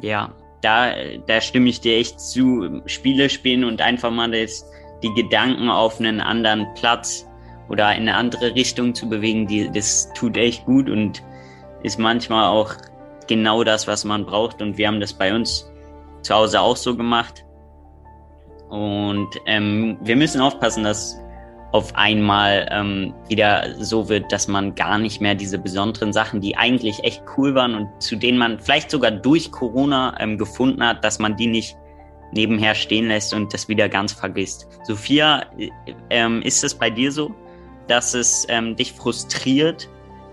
Ja, 0.00 0.30
da, 0.60 0.92
da 1.26 1.40
stimme 1.40 1.68
ich 1.68 1.80
dir 1.80 1.96
echt 1.96 2.20
zu. 2.20 2.82
Spiele 2.86 3.28
spielen 3.28 3.64
und 3.64 3.80
einfach 3.80 4.10
mal 4.10 4.30
das, 4.30 4.68
die 5.02 5.12
Gedanken 5.14 5.68
auf 5.68 6.00
einen 6.00 6.20
anderen 6.20 6.66
Platz 6.74 7.28
oder 7.68 7.94
in 7.94 8.02
eine 8.02 8.16
andere 8.16 8.54
Richtung 8.54 8.94
zu 8.94 9.08
bewegen, 9.08 9.46
die, 9.46 9.70
das 9.70 10.12
tut 10.14 10.36
echt 10.36 10.64
gut 10.64 10.88
und 10.88 11.22
ist 11.82 11.98
manchmal 11.98 12.46
auch 12.46 12.74
genau 13.28 13.64
das, 13.64 13.86
was 13.86 14.04
man 14.04 14.24
braucht. 14.24 14.60
Und 14.62 14.78
wir 14.78 14.88
haben 14.88 15.00
das 15.00 15.12
bei 15.12 15.34
uns 15.34 15.70
zu 16.22 16.34
Hause 16.34 16.60
auch 16.60 16.76
so 16.76 16.96
gemacht. 16.96 17.44
Und 18.70 19.28
ähm, 19.46 19.98
wir 20.02 20.16
müssen 20.16 20.40
aufpassen, 20.40 20.84
dass 20.84 21.20
auf 21.74 21.92
einmal 21.96 22.68
ähm, 22.70 23.12
wieder 23.28 23.74
so 23.82 24.08
wird, 24.08 24.30
dass 24.30 24.46
man 24.46 24.76
gar 24.76 24.96
nicht 24.96 25.20
mehr 25.20 25.34
diese 25.34 25.58
besonderen 25.58 26.12
Sachen, 26.12 26.40
die 26.40 26.56
eigentlich 26.56 27.02
echt 27.02 27.20
cool 27.36 27.56
waren 27.56 27.74
und 27.74 27.88
zu 28.00 28.14
denen 28.14 28.38
man 28.38 28.60
vielleicht 28.60 28.92
sogar 28.92 29.10
durch 29.10 29.50
Corona 29.50 30.16
ähm, 30.20 30.38
gefunden 30.38 30.86
hat, 30.86 31.04
dass 31.04 31.18
man 31.18 31.36
die 31.36 31.48
nicht 31.48 31.76
nebenher 32.30 32.76
stehen 32.76 33.08
lässt 33.08 33.34
und 33.34 33.52
das 33.52 33.66
wieder 33.68 33.88
ganz 33.88 34.12
vergisst. 34.12 34.68
Sophia, 34.84 35.46
äh, 35.58 35.70
ähm, 36.10 36.42
ist 36.42 36.62
es 36.62 36.76
bei 36.76 36.90
dir 36.90 37.10
so, 37.10 37.34
dass 37.88 38.14
es 38.14 38.46
ähm, 38.50 38.76
dich 38.76 38.92
frustriert, 38.92 39.88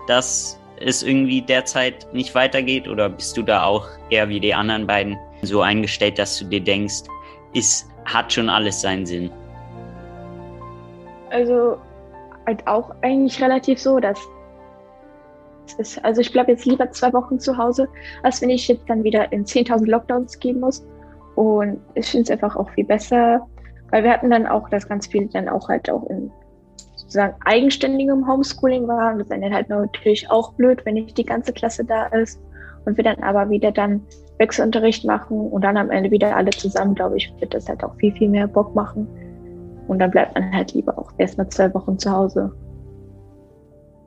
dass 0.06 0.60
es 0.76 1.02
irgendwie 1.02 1.42
derzeit 1.42 2.06
nicht 2.14 2.36
weitergeht 2.36 2.86
oder 2.86 3.08
bist 3.08 3.36
du 3.36 3.42
da 3.42 3.64
auch 3.64 3.88
eher 4.10 4.28
wie 4.28 4.38
die 4.38 4.54
anderen 4.54 4.86
beiden 4.86 5.18
so 5.42 5.60
eingestellt, 5.60 6.20
dass 6.20 6.38
du 6.38 6.44
dir 6.44 6.60
denkst, 6.60 7.02
es 7.52 7.88
hat 8.04 8.32
schon 8.32 8.48
alles 8.48 8.80
seinen 8.80 9.06
Sinn? 9.06 9.32
Also 11.32 11.78
halt 12.46 12.66
auch 12.66 12.94
eigentlich 13.00 13.42
relativ 13.42 13.78
so, 13.78 13.98
dass 13.98 14.18
ist, 15.78 16.04
also 16.04 16.20
ich 16.20 16.32
bleibe 16.32 16.52
jetzt 16.52 16.66
lieber 16.66 16.90
zwei 16.90 17.12
Wochen 17.12 17.38
zu 17.38 17.56
Hause, 17.56 17.88
als 18.22 18.42
wenn 18.42 18.50
ich 18.50 18.68
jetzt 18.68 18.88
dann 18.88 19.04
wieder 19.04 19.32
in 19.32 19.44
10.000 19.44 19.86
Lockdowns 19.86 20.38
gehen 20.38 20.60
muss. 20.60 20.86
Und 21.34 21.80
ich 21.94 22.10
finde 22.10 22.24
es 22.24 22.30
einfach 22.30 22.56
auch 22.56 22.68
viel 22.70 22.84
besser, 22.84 23.46
weil 23.90 24.04
wir 24.04 24.10
hatten 24.12 24.28
dann 24.28 24.46
auch, 24.46 24.68
dass 24.68 24.86
ganz 24.88 25.06
viele 25.06 25.26
dann 25.26 25.48
auch 25.48 25.68
halt 25.68 25.88
auch 25.88 26.08
in 26.10 26.30
sozusagen 26.94 27.34
eigenständigem 27.44 28.28
Homeschooling 28.28 28.86
waren. 28.86 29.18
Das 29.18 29.28
ist 29.28 29.32
dann 29.32 29.54
halt 29.54 29.68
natürlich 29.70 30.30
auch 30.30 30.52
blöd, 30.54 30.84
wenn 30.84 30.94
nicht 30.94 31.16
die 31.16 31.24
ganze 31.24 31.52
Klasse 31.52 31.84
da 31.84 32.06
ist 32.06 32.38
und 32.84 32.96
wir 32.96 33.04
dann 33.04 33.22
aber 33.22 33.48
wieder 33.48 33.72
dann 33.72 34.02
Wechselunterricht 34.38 35.04
machen 35.04 35.50
und 35.50 35.62
dann 35.62 35.76
am 35.76 35.90
Ende 35.90 36.10
wieder 36.10 36.36
alle 36.36 36.50
zusammen, 36.50 36.94
glaube 36.94 37.16
ich, 37.16 37.32
wird 37.38 37.54
das 37.54 37.68
halt 37.68 37.82
auch 37.84 37.94
viel, 37.96 38.12
viel 38.12 38.28
mehr 38.28 38.46
Bock 38.46 38.74
machen. 38.74 39.06
Und 39.92 39.98
dann 39.98 40.10
bleibt 40.10 40.34
man 40.34 40.50
halt 40.54 40.72
lieber 40.72 40.98
auch 40.98 41.12
erstmal 41.18 41.50
zwei 41.50 41.72
Wochen 41.74 41.98
zu 41.98 42.10
Hause. 42.10 42.50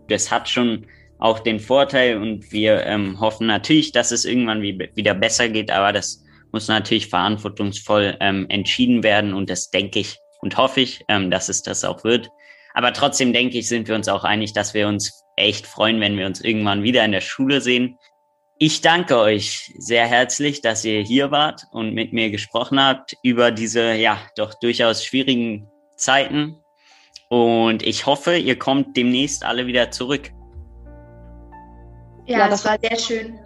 Das 0.07 0.31
hat 0.31 0.49
schon 0.49 0.87
auch 1.19 1.37
den 1.37 1.59
Vorteil 1.59 2.17
und 2.17 2.51
wir 2.51 2.83
ähm, 2.87 3.19
hoffen 3.19 3.45
natürlich, 3.45 3.91
dass 3.91 4.11
es 4.11 4.25
irgendwann 4.25 4.63
wie, 4.63 4.89
wieder 4.95 5.13
besser 5.13 5.47
geht, 5.47 5.69
aber 5.69 5.93
das 5.93 6.23
muss 6.51 6.67
natürlich 6.67 7.07
verantwortungsvoll 7.07 8.17
ähm, 8.19 8.47
entschieden 8.49 9.03
werden 9.03 9.35
und 9.35 9.47
das 9.51 9.69
denke 9.69 9.99
ich 9.99 10.17
und 10.41 10.57
hoffe 10.57 10.81
ich, 10.81 11.05
ähm, 11.07 11.29
dass 11.29 11.49
es 11.49 11.61
das 11.61 11.85
auch 11.85 12.03
wird. 12.03 12.29
Aber 12.73 12.91
trotzdem 12.91 13.31
denke 13.31 13.59
ich, 13.59 13.67
sind 13.67 13.87
wir 13.87 13.93
uns 13.93 14.07
auch 14.07 14.23
einig, 14.23 14.53
dass 14.53 14.73
wir 14.73 14.87
uns 14.87 15.23
echt 15.35 15.67
freuen, 15.67 16.01
wenn 16.01 16.17
wir 16.17 16.25
uns 16.25 16.41
irgendwann 16.41 16.81
wieder 16.81 17.05
in 17.05 17.11
der 17.11 17.21
Schule 17.21 17.61
sehen. 17.61 17.99
Ich 18.57 18.81
danke 18.81 19.19
euch 19.19 19.71
sehr 19.77 20.07
herzlich, 20.07 20.61
dass 20.61 20.83
ihr 20.83 21.01
hier 21.01 21.29
wart 21.29 21.61
und 21.71 21.93
mit 21.93 22.11
mir 22.11 22.31
gesprochen 22.31 22.83
habt 22.83 23.15
über 23.21 23.51
diese, 23.51 23.93
ja, 23.93 24.17
doch 24.35 24.55
durchaus 24.55 25.05
schwierigen 25.05 25.69
Zeiten. 25.95 26.57
Und 27.29 27.83
ich 27.83 28.05
hoffe, 28.05 28.37
ihr 28.37 28.57
kommt 28.57 28.95
demnächst 28.95 29.43
alle 29.43 29.67
wieder 29.67 29.91
zurück. 29.91 30.31
Ja, 32.25 32.39
Ja, 32.39 32.49
das 32.49 32.65
war 32.65 32.77
sehr 32.81 32.97
schön. 32.97 33.39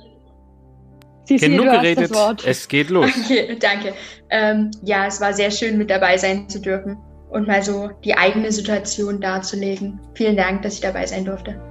Sisi, 1.25 1.47
Genug 1.47 1.65
geredet, 1.65 2.11
es 2.43 2.67
geht 2.67 2.89
los. 2.89 3.11
Okay, 3.23 3.55
danke. 3.59 3.93
Ähm, 4.31 4.71
ja, 4.81 5.05
es 5.05 5.21
war 5.21 5.31
sehr 5.31 5.51
schön, 5.51 5.77
mit 5.77 5.89
dabei 5.91 6.17
sein 6.17 6.49
zu 6.49 6.59
dürfen 6.59 6.97
und 7.29 7.47
mal 7.47 7.61
so 7.61 7.89
die 8.03 8.15
eigene 8.15 8.51
Situation 8.51 9.21
darzulegen. 9.21 9.99
Vielen 10.15 10.35
Dank, 10.35 10.63
dass 10.63 10.75
ich 10.75 10.81
dabei 10.81 11.05
sein 11.05 11.25
durfte. 11.25 11.61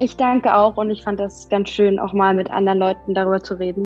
Ich 0.00 0.16
danke 0.16 0.54
auch 0.54 0.76
und 0.76 0.90
ich 0.90 1.02
fand 1.04 1.20
das 1.20 1.48
ganz 1.48 1.68
schön, 1.68 1.98
auch 1.98 2.12
mal 2.12 2.34
mit 2.34 2.50
anderen 2.50 2.78
Leuten 2.78 3.14
darüber 3.14 3.40
zu 3.40 3.54
reden. 3.54 3.84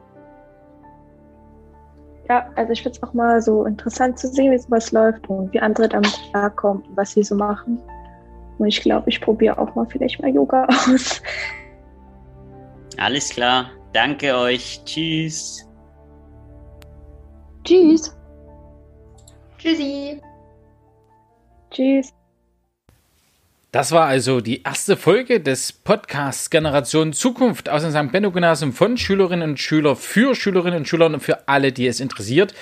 Ja, 2.29 2.51
also 2.57 2.73
ich 2.73 2.83
finde 2.83 2.97
es 2.97 3.03
auch 3.03 3.13
mal 3.13 3.41
so 3.43 3.65
interessant 3.65 4.19
zu 4.19 4.29
sehen, 4.29 4.53
wie 4.53 4.59
sowas 4.59 4.93
läuft 4.93 5.29
und 5.29 5.53
wie 5.53 5.61
andere 5.61 5.89
damit 5.89 6.13
klarkommen 6.31 6.83
und 6.85 6.97
was 6.97 7.13
sie 7.13 7.23
so 7.23 7.35
machen. 7.35 7.79
Und 8.59 8.69
ich 8.69 8.81
glaube, 8.81 9.11
ich 9.11 9.21
probiere 9.21 9.59
auch 9.59 9.75
mal 9.75 9.87
vielleicht 9.87 10.23
mal 10.23 10.35
Yoga 10.35 10.65
aus. 10.69 11.21
Alles 12.97 13.29
klar. 13.31 13.71
Danke 13.93 14.35
euch. 14.37 14.81
Tschüss. 14.85 15.69
Tschüss. 17.65 18.17
Tschüssi. 19.59 20.21
Tschüss. 21.71 22.13
Das 23.75 23.91
war 23.91 24.07
also 24.07 24.41
die 24.41 24.63
erste 24.63 24.97
Folge 24.97 25.41
des 25.41 25.73
Podcasts 25.73 26.49
Generation 26.49 27.13
Zukunft 27.13 27.69
aus 27.69 27.83
dem 27.83 27.91
St. 27.91 28.13
Benno 28.13 28.31
Gymnasium 28.31 28.73
von 28.73 28.97
Schülerinnen 28.97 29.51
und 29.51 29.59
Schülern 29.59 29.97
für 29.97 30.37
Schülerinnen 30.37 30.79
und 30.79 30.89
Schüler 30.89 31.07
und 31.07 31.19
für 31.19 31.49
alle, 31.49 31.73
die 31.73 31.89
es 31.89 31.99
interessiert. 31.99 32.55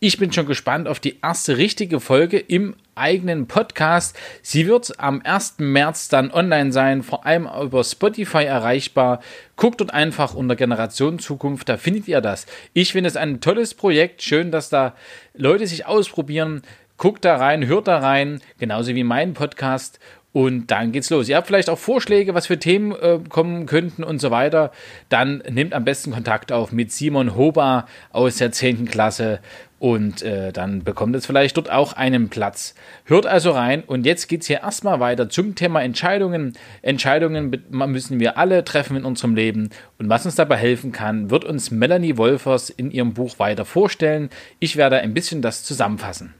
Ich 0.00 0.16
bin 0.16 0.32
schon 0.32 0.46
gespannt 0.46 0.88
auf 0.88 1.00
die 1.00 1.18
erste 1.20 1.58
richtige 1.58 2.00
Folge 2.00 2.38
im 2.38 2.76
eigenen 2.94 3.46
Podcast. 3.46 4.16
Sie 4.40 4.66
wird 4.66 4.98
am 4.98 5.20
1. 5.22 5.56
März 5.58 6.08
dann 6.08 6.30
online 6.30 6.72
sein, 6.72 7.02
vor 7.02 7.26
allem 7.26 7.46
über 7.60 7.84
Spotify 7.84 8.44
erreichbar. 8.44 9.20
Guckt 9.56 9.82
dort 9.82 9.92
einfach 9.92 10.32
unter 10.32 10.56
Generation 10.56 11.18
Zukunft, 11.18 11.68
da 11.68 11.76
findet 11.76 12.08
ihr 12.08 12.22
das. 12.22 12.46
Ich 12.72 12.92
finde 12.92 13.08
es 13.08 13.16
ein 13.18 13.42
tolles 13.42 13.74
Projekt. 13.74 14.22
Schön, 14.22 14.50
dass 14.50 14.70
da 14.70 14.94
Leute 15.34 15.66
sich 15.66 15.84
ausprobieren. 15.84 16.62
Guckt 16.96 17.26
da 17.26 17.36
rein, 17.36 17.66
hört 17.66 17.86
da 17.86 17.98
rein, 17.98 18.40
genauso 18.58 18.94
wie 18.94 19.04
mein 19.04 19.34
Podcast. 19.34 19.98
Und 20.34 20.72
dann 20.72 20.90
geht's 20.90 21.10
los. 21.10 21.28
Ihr 21.28 21.36
habt 21.36 21.46
vielleicht 21.46 21.70
auch 21.70 21.78
Vorschläge, 21.78 22.34
was 22.34 22.48
für 22.48 22.58
Themen 22.58 22.90
äh, 22.90 23.20
kommen 23.28 23.66
könnten 23.66 24.02
und 24.02 24.20
so 24.20 24.32
weiter. 24.32 24.72
Dann 25.08 25.44
nehmt 25.48 25.72
am 25.72 25.84
besten 25.84 26.10
Kontakt 26.10 26.50
auf 26.50 26.72
mit 26.72 26.90
Simon 26.90 27.36
Hoba 27.36 27.86
aus 28.10 28.38
der 28.38 28.50
10. 28.50 28.86
Klasse 28.86 29.38
und 29.78 30.22
äh, 30.22 30.50
dann 30.50 30.82
bekommt 30.82 31.14
es 31.14 31.24
vielleicht 31.24 31.56
dort 31.56 31.70
auch 31.70 31.92
einen 31.92 32.30
Platz. 32.30 32.74
Hört 33.04 33.26
also 33.26 33.52
rein 33.52 33.84
und 33.86 34.06
jetzt 34.06 34.26
geht's 34.26 34.48
hier 34.48 34.62
erstmal 34.62 34.98
weiter 34.98 35.28
zum 35.28 35.54
Thema 35.54 35.82
Entscheidungen. 35.82 36.54
Entscheidungen 36.82 37.62
müssen 37.70 38.18
wir 38.18 38.36
alle 38.36 38.64
treffen 38.64 38.96
in 38.96 39.04
unserem 39.04 39.36
Leben 39.36 39.70
und 39.98 40.08
was 40.08 40.26
uns 40.26 40.34
dabei 40.34 40.56
helfen 40.56 40.90
kann, 40.90 41.30
wird 41.30 41.44
uns 41.44 41.70
Melanie 41.70 42.16
Wolfers 42.16 42.70
in 42.70 42.90
ihrem 42.90 43.14
Buch 43.14 43.38
weiter 43.38 43.64
vorstellen. 43.64 44.30
Ich 44.58 44.74
werde 44.74 44.98
ein 44.98 45.14
bisschen 45.14 45.42
das 45.42 45.62
zusammenfassen. 45.62 46.34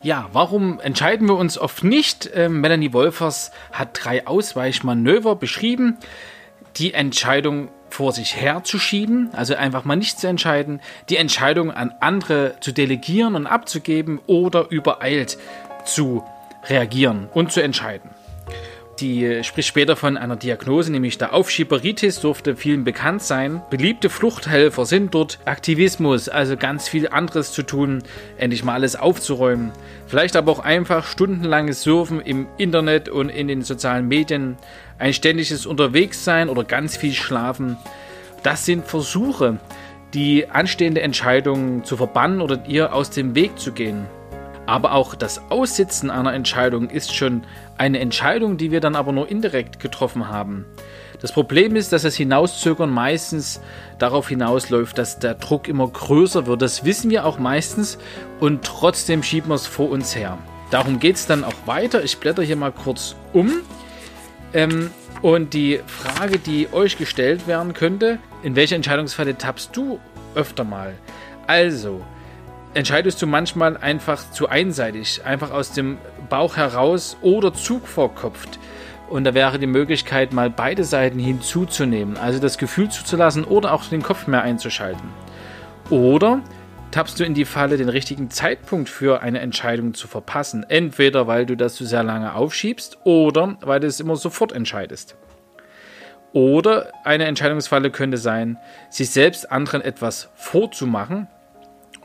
Ja, 0.00 0.28
warum 0.32 0.78
entscheiden 0.78 1.26
wir 1.26 1.34
uns 1.34 1.58
oft 1.58 1.82
nicht? 1.82 2.30
Ähm, 2.32 2.60
Melanie 2.60 2.92
Wolfers 2.92 3.50
hat 3.72 3.98
drei 4.00 4.28
Ausweichmanöver 4.28 5.34
beschrieben. 5.34 5.98
Die 6.76 6.94
Entscheidung 6.94 7.68
vor 7.90 8.12
sich 8.12 8.36
herzuschieben, 8.36 9.30
also 9.32 9.56
einfach 9.56 9.84
mal 9.84 9.96
nicht 9.96 10.20
zu 10.20 10.28
entscheiden, 10.28 10.80
die 11.08 11.16
Entscheidung 11.16 11.72
an 11.72 11.92
andere 11.98 12.54
zu 12.60 12.70
delegieren 12.70 13.34
und 13.34 13.48
abzugeben 13.48 14.20
oder 14.26 14.70
übereilt 14.70 15.36
zu 15.84 16.22
reagieren 16.68 17.28
und 17.34 17.50
zu 17.50 17.60
entscheiden. 17.60 18.10
Die 19.00 19.44
spricht 19.44 19.68
später 19.68 19.94
von 19.94 20.16
einer 20.16 20.34
Diagnose, 20.34 20.90
nämlich 20.90 21.18
der 21.18 21.32
Aufschieberitis, 21.32 22.20
dürfte 22.20 22.56
vielen 22.56 22.82
bekannt 22.82 23.22
sein. 23.22 23.62
Beliebte 23.70 24.10
Fluchthelfer 24.10 24.86
sind 24.86 25.14
dort 25.14 25.38
Aktivismus, 25.44 26.28
also 26.28 26.56
ganz 26.56 26.88
viel 26.88 27.06
anderes 27.06 27.52
zu 27.52 27.62
tun, 27.62 28.02
endlich 28.38 28.64
mal 28.64 28.74
alles 28.74 28.96
aufzuräumen. 28.96 29.70
Vielleicht 30.08 30.34
aber 30.34 30.50
auch 30.50 30.58
einfach 30.58 31.06
stundenlanges 31.06 31.82
Surfen 31.82 32.20
im 32.20 32.48
Internet 32.56 33.08
und 33.08 33.28
in 33.28 33.46
den 33.46 33.62
sozialen 33.62 34.08
Medien, 34.08 34.56
ein 34.98 35.12
ständiges 35.12 35.64
Unterwegssein 35.64 36.48
oder 36.48 36.64
ganz 36.64 36.96
viel 36.96 37.12
Schlafen. 37.12 37.76
Das 38.42 38.64
sind 38.64 38.84
Versuche, 38.84 39.58
die 40.12 40.48
anstehende 40.48 41.02
Entscheidung 41.02 41.84
zu 41.84 41.96
verbannen 41.96 42.40
oder 42.40 42.64
ihr 42.66 42.92
aus 42.92 43.10
dem 43.10 43.36
Weg 43.36 43.60
zu 43.60 43.70
gehen. 43.70 44.06
Aber 44.68 44.92
auch 44.92 45.14
das 45.14 45.40
Aussitzen 45.50 46.10
einer 46.10 46.34
Entscheidung 46.34 46.90
ist 46.90 47.14
schon 47.14 47.44
eine 47.78 48.00
Entscheidung, 48.00 48.58
die 48.58 48.70
wir 48.70 48.80
dann 48.80 48.96
aber 48.96 49.12
nur 49.12 49.26
indirekt 49.30 49.80
getroffen 49.80 50.28
haben. 50.28 50.66
Das 51.22 51.32
Problem 51.32 51.74
ist, 51.74 51.90
dass 51.90 52.02
das 52.02 52.16
Hinauszögern 52.16 52.90
meistens 52.90 53.62
darauf 53.98 54.28
hinausläuft, 54.28 54.98
dass 54.98 55.18
der 55.18 55.36
Druck 55.36 55.68
immer 55.68 55.88
größer 55.88 56.46
wird. 56.46 56.60
Das 56.60 56.84
wissen 56.84 57.10
wir 57.10 57.24
auch 57.24 57.38
meistens 57.38 57.96
und 58.40 58.62
trotzdem 58.62 59.22
schieben 59.22 59.48
wir 59.48 59.54
es 59.54 59.66
vor 59.66 59.88
uns 59.88 60.14
her. 60.14 60.36
Darum 60.70 60.98
geht 60.98 61.16
es 61.16 61.26
dann 61.26 61.44
auch 61.44 61.56
weiter. 61.64 62.04
Ich 62.04 62.18
blätter 62.18 62.42
hier 62.42 62.56
mal 62.56 62.70
kurz 62.70 63.16
um. 63.32 63.50
Ähm, 64.52 64.90
und 65.22 65.54
die 65.54 65.80
Frage, 65.86 66.38
die 66.38 66.70
euch 66.74 66.98
gestellt 66.98 67.46
werden 67.46 67.72
könnte, 67.72 68.18
in 68.42 68.54
welche 68.54 68.74
Entscheidungsfalle 68.74 69.38
tappst 69.38 69.74
du 69.74 69.98
öfter 70.34 70.64
mal? 70.64 70.92
Also, 71.46 72.02
entscheidest 72.78 73.20
du 73.20 73.26
manchmal 73.26 73.76
einfach 73.76 74.30
zu 74.30 74.48
einseitig, 74.48 75.22
einfach 75.24 75.50
aus 75.50 75.72
dem 75.72 75.98
Bauch 76.28 76.56
heraus 76.56 77.16
oder 77.22 77.52
zugvorkopft. 77.52 78.60
Und 79.08 79.24
da 79.24 79.34
wäre 79.34 79.58
die 79.58 79.66
Möglichkeit, 79.66 80.32
mal 80.32 80.48
beide 80.48 80.84
Seiten 80.84 81.18
hinzuzunehmen, 81.18 82.16
also 82.16 82.38
das 82.38 82.56
Gefühl 82.56 82.88
zuzulassen 82.88 83.42
oder 83.42 83.72
auch 83.72 83.84
den 83.86 84.02
Kopf 84.02 84.28
mehr 84.28 84.42
einzuschalten. 84.42 85.08
Oder 85.90 86.40
tappst 86.92 87.18
du 87.18 87.24
in 87.24 87.34
die 87.34 87.46
Falle, 87.46 87.78
den 87.78 87.88
richtigen 87.88 88.30
Zeitpunkt 88.30 88.88
für 88.88 89.22
eine 89.22 89.40
Entscheidung 89.40 89.94
zu 89.94 90.06
verpassen. 90.06 90.64
Entweder 90.68 91.26
weil 91.26 91.46
du 91.46 91.56
das 91.56 91.74
zu 91.74 91.84
sehr 91.84 92.04
lange 92.04 92.34
aufschiebst 92.36 92.98
oder 93.02 93.56
weil 93.60 93.80
du 93.80 93.88
es 93.88 93.98
immer 93.98 94.14
sofort 94.14 94.52
entscheidest. 94.52 95.16
Oder 96.32 96.92
eine 97.02 97.24
Entscheidungsfalle 97.24 97.90
könnte 97.90 98.18
sein, 98.18 98.56
sich 98.88 99.10
selbst 99.10 99.50
anderen 99.50 99.82
etwas 99.82 100.30
vorzumachen, 100.36 101.26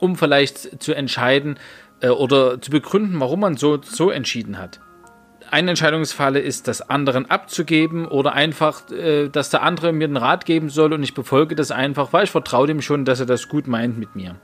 um 0.03 0.17
vielleicht 0.17 0.83
zu 0.83 0.93
entscheiden 0.93 1.57
äh, 2.01 2.09
oder 2.09 2.61
zu 2.61 2.69
begründen, 2.69 3.19
warum 3.19 3.39
man 3.39 3.55
so, 3.55 3.81
so 3.81 4.11
entschieden 4.11 4.59
hat. 4.59 4.81
Eine 5.49 5.71
Entscheidungsfalle 5.71 6.39
ist, 6.39 6.67
das 6.67 6.89
anderen 6.89 7.29
abzugeben 7.29 8.05
oder 8.05 8.33
einfach, 8.33 8.89
äh, 8.91 9.29
dass 9.29 9.49
der 9.49 9.61
andere 9.61 9.93
mir 9.93 10.07
den 10.07 10.17
Rat 10.17 10.45
geben 10.45 10.69
soll 10.69 10.91
und 10.93 11.03
ich 11.03 11.13
befolge 11.13 11.55
das 11.55 11.71
einfach, 11.71 12.11
weil 12.11 12.25
ich 12.25 12.31
vertraue 12.31 12.67
dem 12.67 12.81
schon, 12.81 13.05
dass 13.05 13.21
er 13.21 13.25
das 13.25 13.47
gut 13.47 13.67
meint 13.67 13.97
mit 13.97 14.15
mir. 14.15 14.35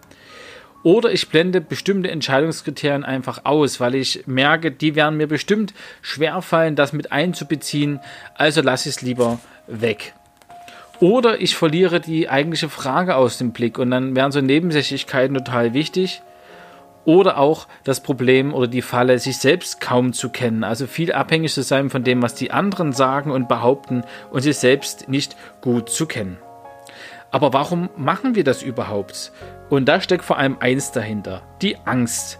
Oder 0.81 1.11
ich 1.11 1.27
blende 1.27 1.59
bestimmte 1.59 2.09
Entscheidungskriterien 2.09 3.03
einfach 3.03 3.43
aus, 3.43 3.81
weil 3.81 3.95
ich 3.95 4.23
merke, 4.27 4.71
die 4.71 4.95
werden 4.95 5.17
mir 5.17 5.27
bestimmt 5.27 5.73
schwerfallen, 6.01 6.77
das 6.77 6.93
mit 6.93 7.11
einzubeziehen, 7.11 7.99
also 8.35 8.61
lasse 8.61 8.87
ich 8.87 8.95
es 8.95 9.01
lieber 9.01 9.39
weg. 9.67 10.13
Oder 10.99 11.39
ich 11.39 11.55
verliere 11.55 12.01
die 12.01 12.29
eigentliche 12.29 12.69
Frage 12.69 13.15
aus 13.15 13.37
dem 13.37 13.51
Blick 13.51 13.79
und 13.79 13.91
dann 13.91 14.15
wären 14.15 14.31
so 14.31 14.41
Nebensächlichkeiten 14.41 15.35
total 15.35 15.73
wichtig. 15.73 16.21
Oder 17.05 17.37
auch 17.37 17.67
das 17.85 18.03
Problem 18.03 18.53
oder 18.53 18.67
die 18.67 18.81
Falle, 18.81 19.17
sich 19.17 19.37
selbst 19.37 19.79
kaum 19.79 20.11
zu 20.13 20.29
kennen, 20.29 20.63
also 20.63 20.85
viel 20.85 21.13
abhängig 21.13 21.53
zu 21.53 21.63
sein 21.63 21.89
von 21.89 22.03
dem, 22.03 22.21
was 22.21 22.35
die 22.35 22.51
anderen 22.51 22.91
sagen 22.91 23.31
und 23.31 23.47
behaupten 23.47 24.03
und 24.31 24.41
sich 24.41 24.57
selbst 24.57 25.07
nicht 25.07 25.35
gut 25.61 25.89
zu 25.89 26.05
kennen. 26.05 26.37
Aber 27.31 27.53
warum 27.53 27.89
machen 27.95 28.35
wir 28.35 28.43
das 28.43 28.61
überhaupt? 28.61 29.31
Und 29.69 29.85
da 29.85 30.01
steckt 30.01 30.25
vor 30.25 30.37
allem 30.37 30.57
eins 30.59 30.91
dahinter, 30.91 31.41
die 31.61 31.77
Angst. 31.85 32.38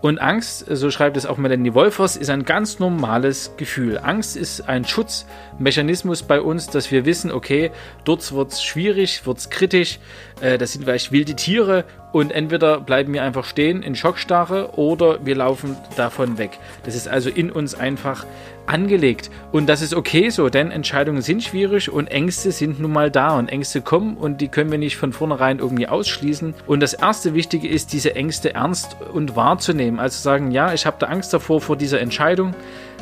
Und 0.00 0.18
Angst, 0.18 0.64
so 0.66 0.90
schreibt 0.90 1.18
es 1.18 1.26
auch 1.26 1.36
Melanie 1.36 1.74
Wolfers, 1.74 2.16
ist 2.16 2.30
ein 2.30 2.46
ganz 2.46 2.78
normales 2.78 3.52
Gefühl. 3.58 3.98
Angst 3.98 4.34
ist 4.34 4.66
ein 4.66 4.86
Schutzmechanismus 4.86 6.22
bei 6.22 6.40
uns, 6.40 6.68
dass 6.68 6.90
wir 6.90 7.04
wissen, 7.04 7.30
okay, 7.30 7.70
dort 8.04 8.32
wird 8.32 8.52
es 8.52 8.62
schwierig, 8.62 9.26
wird 9.26 9.38
es 9.38 9.50
kritisch, 9.50 9.98
äh, 10.40 10.56
das 10.56 10.72
sind 10.72 10.84
vielleicht 10.84 11.12
wilde 11.12 11.36
Tiere 11.36 11.84
und 12.12 12.32
entweder 12.32 12.80
bleiben 12.80 13.12
wir 13.12 13.22
einfach 13.22 13.44
stehen 13.44 13.82
in 13.82 13.94
Schockstarre 13.94 14.70
oder 14.76 15.24
wir 15.24 15.36
laufen 15.36 15.76
davon 15.96 16.38
weg. 16.38 16.58
Das 16.84 16.94
ist 16.94 17.08
also 17.08 17.30
in 17.30 17.50
uns 17.50 17.74
einfach 17.74 18.26
angelegt. 18.66 19.30
Und 19.52 19.68
das 19.68 19.82
ist 19.82 19.94
okay 19.94 20.30
so, 20.30 20.48
denn 20.48 20.70
Entscheidungen 20.70 21.22
sind 21.22 21.42
schwierig 21.42 21.90
und 21.90 22.06
Ängste 22.06 22.52
sind 22.52 22.80
nun 22.80 22.92
mal 22.92 23.10
da 23.10 23.36
und 23.36 23.48
Ängste 23.48 23.80
kommen 23.80 24.16
und 24.16 24.40
die 24.40 24.48
können 24.48 24.70
wir 24.70 24.78
nicht 24.78 24.96
von 24.96 25.12
vornherein 25.12 25.58
irgendwie 25.58 25.88
ausschließen. 25.88 26.54
Und 26.66 26.80
das 26.80 26.94
erste 26.94 27.34
Wichtige 27.34 27.68
ist, 27.68 27.92
diese 27.92 28.14
Ängste 28.14 28.54
ernst 28.54 28.96
und 29.12 29.36
wahrzunehmen. 29.36 29.98
Also 29.98 30.20
sagen, 30.22 30.50
ja, 30.52 30.72
ich 30.72 30.86
habe 30.86 30.96
da 31.00 31.06
Angst 31.06 31.32
davor, 31.32 31.60
vor 31.60 31.76
dieser 31.76 32.00
Entscheidung. 32.00 32.54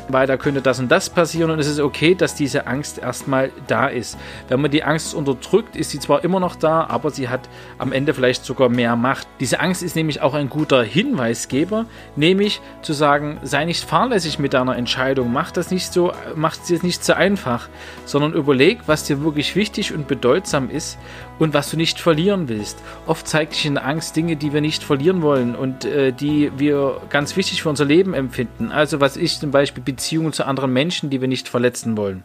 Weil 0.09 0.27
da 0.27 0.37
könnte 0.37 0.61
das 0.61 0.79
und 0.79 0.89
das 0.89 1.09
passieren 1.09 1.51
und 1.51 1.59
es 1.59 1.67
ist 1.67 1.79
okay, 1.79 2.15
dass 2.15 2.35
diese 2.35 2.67
Angst 2.67 2.97
erstmal 2.97 3.51
da 3.67 3.87
ist. 3.87 4.17
Wenn 4.47 4.61
man 4.61 4.71
die 4.71 4.83
Angst 4.83 5.13
unterdrückt, 5.13 5.75
ist 5.75 5.91
sie 5.91 5.99
zwar 5.99 6.23
immer 6.23 6.39
noch 6.39 6.55
da, 6.55 6.85
aber 6.85 7.11
sie 7.11 7.29
hat 7.29 7.41
am 7.77 7.91
Ende 7.91 8.13
vielleicht 8.13 8.43
sogar 8.43 8.69
mehr 8.69 8.95
Macht. 8.95 9.27
Diese 9.39 9.59
Angst 9.59 9.83
ist 9.83 9.95
nämlich 9.95 10.21
auch 10.21 10.33
ein 10.33 10.49
guter 10.49 10.83
Hinweisgeber, 10.83 11.85
nämlich 12.15 12.61
zu 12.81 12.93
sagen, 12.93 13.39
sei 13.43 13.65
nicht 13.65 13.83
fahrlässig 13.83 14.39
mit 14.39 14.53
deiner 14.53 14.75
Entscheidung, 14.75 15.31
mach 15.31 15.51
das 15.51 15.71
nicht 15.71 15.93
so, 15.93 16.11
mach 16.35 16.57
es 16.69 16.83
nicht 16.83 17.03
so 17.03 17.13
einfach, 17.13 17.69
sondern 18.05 18.33
überleg, 18.33 18.79
was 18.87 19.03
dir 19.03 19.23
wirklich 19.23 19.55
wichtig 19.55 19.93
und 19.93 20.07
bedeutsam 20.07 20.69
ist 20.69 20.97
und 21.39 21.53
was 21.53 21.71
du 21.71 21.77
nicht 21.77 21.99
verlieren 21.99 22.49
willst. 22.49 22.77
Oft 23.07 23.27
zeigt 23.27 23.53
sich 23.53 23.65
in 23.65 23.75
der 23.75 23.85
Angst 23.85 24.15
Dinge, 24.15 24.35
die 24.35 24.53
wir 24.53 24.61
nicht 24.61 24.83
verlieren 24.83 25.21
wollen 25.21 25.55
und 25.55 25.85
äh, 25.85 26.11
die 26.11 26.51
wir 26.57 27.01
ganz 27.09 27.35
wichtig 27.35 27.63
für 27.63 27.69
unser 27.69 27.85
Leben 27.85 28.13
empfinden. 28.13 28.71
Also 28.71 28.99
was 28.99 29.17
ist 29.17 29.39
zum 29.39 29.51
Beispiel 29.51 29.83
Beziehungen 29.99 30.31
zu 30.31 30.45
anderen 30.45 30.71
Menschen, 30.71 31.09
die 31.09 31.19
wir 31.19 31.27
nicht 31.27 31.49
verletzen 31.49 31.97
wollen. 31.97 32.23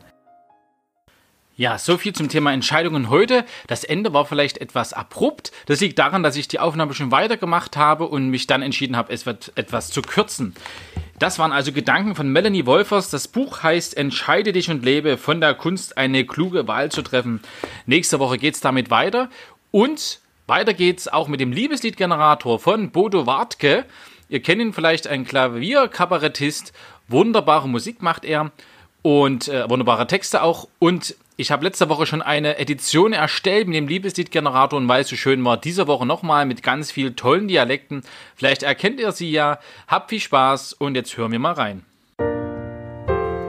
Ja, 1.56 1.76
so 1.76 1.98
viel 1.98 2.12
zum 2.12 2.28
Thema 2.28 2.52
Entscheidungen 2.52 3.10
heute. 3.10 3.44
Das 3.66 3.82
Ende 3.82 4.12
war 4.12 4.26
vielleicht 4.26 4.58
etwas 4.58 4.92
abrupt. 4.92 5.50
Das 5.66 5.80
liegt 5.80 5.98
daran, 5.98 6.22
dass 6.22 6.36
ich 6.36 6.46
die 6.46 6.60
Aufnahme 6.60 6.94
schon 6.94 7.10
weitergemacht 7.10 7.76
habe 7.76 8.06
und 8.06 8.28
mich 8.28 8.46
dann 8.46 8.62
entschieden 8.62 8.96
habe, 8.96 9.12
es 9.12 9.26
wird 9.26 9.50
etwas 9.56 9.90
zu 9.90 10.02
kürzen. 10.02 10.54
Das 11.18 11.40
waren 11.40 11.50
also 11.50 11.72
Gedanken 11.72 12.14
von 12.14 12.28
Melanie 12.28 12.64
Wolfers. 12.64 13.10
Das 13.10 13.26
Buch 13.26 13.64
heißt 13.64 13.96
Entscheide 13.96 14.52
dich 14.52 14.70
und 14.70 14.84
lebe 14.84 15.16
von 15.16 15.40
der 15.40 15.54
Kunst 15.54 15.98
eine 15.98 16.24
kluge 16.24 16.68
Wahl 16.68 16.92
zu 16.92 17.02
treffen. 17.02 17.40
Nächste 17.86 18.20
Woche 18.20 18.38
geht's 18.38 18.60
damit 18.60 18.90
weiter 18.90 19.30
und 19.72 20.20
weiter 20.46 20.74
geht's 20.74 21.08
auch 21.08 21.26
mit 21.26 21.40
dem 21.40 21.50
Liebesliedgenerator 21.50 22.60
von 22.60 22.92
Bodo 22.92 23.26
Wartke. 23.26 23.84
Ihr 24.28 24.40
kennt 24.42 24.60
ihn 24.60 24.72
vielleicht, 24.72 25.06
ein 25.06 25.24
Klavierkabarettist. 25.24 26.72
Wunderbare 27.08 27.68
Musik 27.68 28.02
macht 28.02 28.24
er 28.24 28.50
und 29.02 29.48
äh, 29.48 29.68
wunderbare 29.68 30.06
Texte 30.06 30.42
auch. 30.42 30.68
Und 30.78 31.14
ich 31.36 31.50
habe 31.50 31.64
letzte 31.64 31.88
Woche 31.88 32.06
schon 32.06 32.22
eine 32.22 32.58
Edition 32.58 33.12
erstellt 33.12 33.66
mit 33.66 33.76
dem 33.76 33.88
Liebesliedgenerator 33.88 34.78
und 34.78 34.88
weil 34.88 35.02
es 35.02 35.08
so 35.08 35.16
schön 35.16 35.44
war, 35.44 35.56
diese 35.56 35.86
Woche 35.86 36.06
nochmal 36.06 36.46
mit 36.46 36.62
ganz 36.62 36.90
vielen 36.90 37.16
tollen 37.16 37.48
Dialekten. 37.48 38.02
Vielleicht 38.36 38.62
erkennt 38.62 39.00
ihr 39.00 39.12
sie 39.12 39.30
ja. 39.30 39.58
Habt 39.88 40.10
viel 40.10 40.20
Spaß 40.20 40.74
und 40.74 40.94
jetzt 40.94 41.16
hören 41.16 41.32
wir 41.32 41.38
mal 41.38 41.52
rein. 41.52 41.84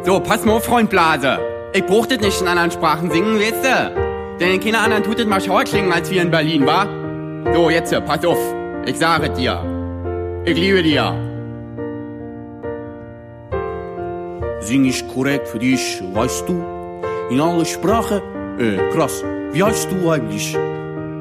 So, 0.04 0.20
pass 0.20 0.46
mal 0.46 0.54
auf, 0.54 0.66
Freund 0.66 0.90
Blase. 0.90 1.40
Ich 1.74 1.86
brauch 1.86 2.06
das 2.06 2.20
nicht 2.20 2.42
in 2.42 2.48
anderen 2.48 2.72
Sprachen 2.72 3.12
singen, 3.12 3.40
weißt 3.40 3.64
du? 3.64 4.38
Denn 4.40 4.52
in 4.52 4.60
keiner 4.60 4.82
anderen 4.82 5.04
tut 5.04 5.20
das 5.20 5.26
mal 5.26 5.42
schauer 5.42 5.64
klingen 5.64 5.92
als 5.92 6.10
wir 6.12 6.22
in 6.22 6.32
Berlin, 6.32 6.66
wa? 6.66 6.88
So, 7.54 7.70
jetzt, 7.70 7.94
pass 8.06 8.26
auf. 8.26 8.38
Ich 8.86 8.98
sage 8.98 9.30
dir. 9.30 10.44
Ich 10.46 10.58
liebe 10.58 10.84
dir. 10.84 11.35
Sing 14.66 14.84
ich 14.86 15.08
korrekt 15.14 15.48
für 15.48 15.60
dich, 15.60 16.02
weißt 16.14 16.50
du? 16.50 16.54
In 17.30 17.40
alle 17.40 17.66
Sprachen? 17.66 18.20
Äh, 18.58 18.78
krass. 18.92 19.24
Wie 19.52 19.62
heißt 19.64 19.92
du 19.92 20.10
eigentlich? 20.10 20.58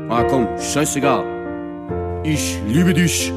Ah, 0.09 0.23
komm, 0.23 0.49
scheißegal. 0.59 1.25
Ich 2.25 2.59
liebe 2.67 2.95
dich. 2.95 3.31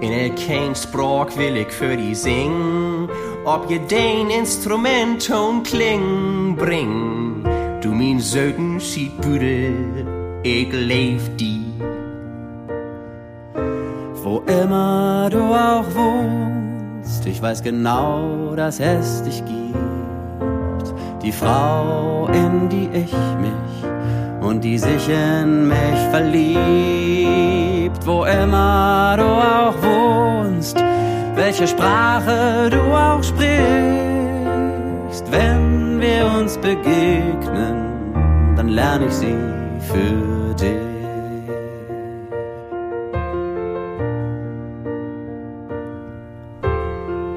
In 0.00 0.12
elkeen 0.12 0.74
språk 0.74 1.36
vil 1.36 1.56
ik 1.56 1.70
för 1.70 1.96
dig 1.96 2.16
sing 2.16 3.10
Op 3.44 3.64
je 3.68 3.80
den 3.86 4.30
instrumenttoon 4.30 5.62
kling 5.62 6.56
bring 6.56 7.46
Du 7.82 7.88
min 7.88 8.22
søden 8.22 8.80
sit 8.80 9.20
bytte 9.20 9.72
Ik 10.42 10.72
leef 10.72 11.22
die 11.36 11.64
Wo 14.24 14.42
immer 14.46 15.30
du 15.30 15.38
auch 15.38 15.84
wohnst, 15.94 16.73
ich 17.26 17.42
weiß 17.42 17.62
genau, 17.62 18.54
dass 18.56 18.80
es 18.80 19.22
dich 19.22 19.44
gibt. 19.44 20.94
Die 21.22 21.32
Frau, 21.32 22.28
in 22.32 22.68
die 22.68 22.88
ich 22.92 23.14
mich 23.40 23.84
und 24.40 24.62
die 24.62 24.78
sich 24.78 25.08
in 25.08 25.68
mich 25.68 25.98
verliebt. 26.10 28.06
Wo 28.06 28.24
immer 28.24 29.16
du 29.16 29.24
auch 29.24 29.74
wohnst, 29.82 30.76
welche 31.34 31.66
Sprache 31.66 32.68
du 32.70 32.80
auch 32.94 33.22
sprichst. 33.22 33.54
Wenn 35.30 36.00
wir 36.00 36.26
uns 36.38 36.56
begegnen, 36.58 37.76
dann 38.56 38.68
lerne 38.68 39.06
ich 39.06 39.14
sie 39.14 39.36
für 39.80 40.54
dich. 40.54 40.93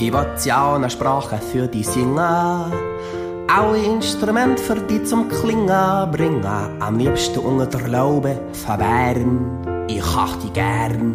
Ich 0.08 0.14
wollt 0.14 0.46
ja 0.46 0.74
eine 0.74 0.90
Sprache 0.90 1.38
für 1.38 1.68
die 1.68 1.84
singen 1.84 2.18
Alle 2.18 3.78
Instrument 3.84 4.58
für 4.58 4.76
die 4.76 5.04
zum 5.04 5.28
Klingen 5.28 6.12
bringen. 6.14 6.46
Am 6.80 6.98
liebsten 6.98 7.40
unter 7.40 7.66
der 7.66 7.90
Laube 7.90 8.40
verwehren 8.54 9.86
Ich 9.90 10.02
hach 10.02 10.38
die 10.38 10.50
gern. 10.52 11.14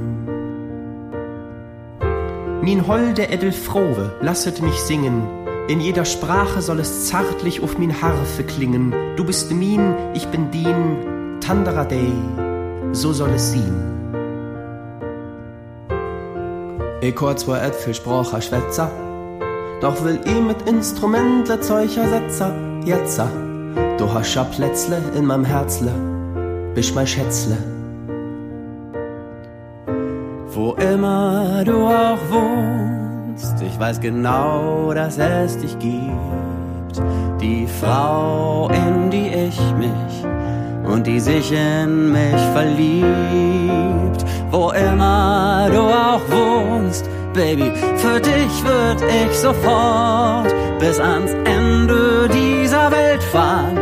Min 2.60 2.86
holde 2.86 3.22
Edelfrohe, 3.22 4.12
lasset 4.20 4.60
mich 4.60 4.78
singen. 4.82 5.22
In 5.68 5.80
jeder 5.80 6.04
Sprache 6.04 6.60
soll 6.60 6.80
es 6.80 7.06
zärtlich 7.06 7.62
auf 7.62 7.78
min 7.78 8.02
Harfe 8.02 8.44
klingen. 8.44 8.94
Du 9.16 9.24
bist 9.24 9.50
min, 9.50 9.94
ich 10.12 10.28
bin 10.28 10.50
din, 10.50 11.40
Tandaradei, 11.40 12.12
so 12.92 13.14
soll 13.14 13.30
es 13.30 13.52
sein. 13.52 14.01
Ich 17.04 17.20
hör 17.20 17.36
zwar 17.36 17.60
et 17.64 17.74
viel 17.74 17.94
Sprache 17.94 18.40
schwätzer, 18.40 18.88
doch 19.80 20.04
will 20.04 20.20
ich 20.24 20.40
mit 20.40 20.62
Instrumentle 20.68 21.58
Zeug 21.60 21.96
ersetzen. 21.96 22.80
Jetzt, 22.86 23.20
du 23.98 24.14
hast 24.14 24.32
ja 24.36 24.44
Plätzle 24.44 25.02
in 25.16 25.26
meinem 25.26 25.44
Herzle, 25.44 25.90
bist 26.76 26.94
mein 26.94 27.08
Schätzle. 27.08 27.56
Wo 30.54 30.74
immer 30.74 31.64
du 31.64 31.88
auch 31.88 32.18
wohnst, 32.30 33.60
ich 33.60 33.80
weiß 33.80 33.98
genau, 34.00 34.94
dass 34.94 35.18
es 35.18 35.58
dich 35.58 35.76
gibt. 35.80 37.02
Die 37.40 37.66
Frau, 37.80 38.68
in 38.68 39.10
die 39.10 39.26
ich 39.26 39.60
mich 39.76 40.31
und 40.84 41.06
die 41.06 41.20
sich 41.20 41.52
in 41.52 42.12
mich 42.12 42.40
verliebt. 42.52 44.24
Wo 44.50 44.70
immer 44.70 45.68
du 45.70 45.80
auch 45.80 46.20
wohnst, 46.30 47.08
Baby, 47.32 47.72
für 47.96 48.20
dich 48.20 48.64
würd 48.64 49.02
ich 49.02 49.38
sofort 49.38 50.52
bis 50.78 51.00
ans 51.00 51.32
Ende 51.44 52.28
dieser 52.28 52.90
Welt 52.90 53.22
fahren 53.22 53.78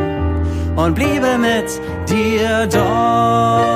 und 0.77 0.95
bliebe 0.95 1.37
mit 1.39 1.69
dir 2.09 2.69
dort. 2.69 3.70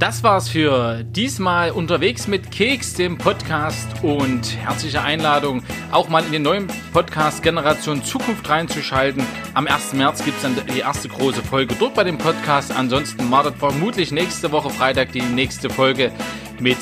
Das 0.00 0.22
war's 0.22 0.48
für 0.48 1.04
diesmal 1.04 1.72
unterwegs 1.72 2.26
mit 2.26 2.50
Keks, 2.50 2.94
dem 2.94 3.18
Podcast 3.18 4.02
und 4.02 4.56
herzliche 4.56 5.02
Einladung, 5.02 5.62
auch 5.92 6.08
mal 6.08 6.24
in 6.24 6.32
den 6.32 6.40
neuen 6.40 6.68
Podcast 6.94 7.42
Generation 7.42 8.02
Zukunft 8.02 8.48
reinzuschalten. 8.48 9.22
Am 9.52 9.66
1. 9.66 9.92
März 9.92 10.24
gibt's 10.24 10.40
dann 10.40 10.56
die 10.74 10.78
erste 10.78 11.10
große 11.10 11.42
Folge 11.42 11.74
dort 11.78 11.96
bei 11.96 12.04
dem 12.04 12.16
Podcast. 12.16 12.74
Ansonsten 12.74 13.30
wartet 13.30 13.56
vermutlich 13.56 14.10
nächste 14.10 14.50
Woche 14.52 14.70
Freitag 14.70 15.12
die 15.12 15.20
nächste 15.20 15.68
Folge 15.68 16.12
mit 16.58 16.78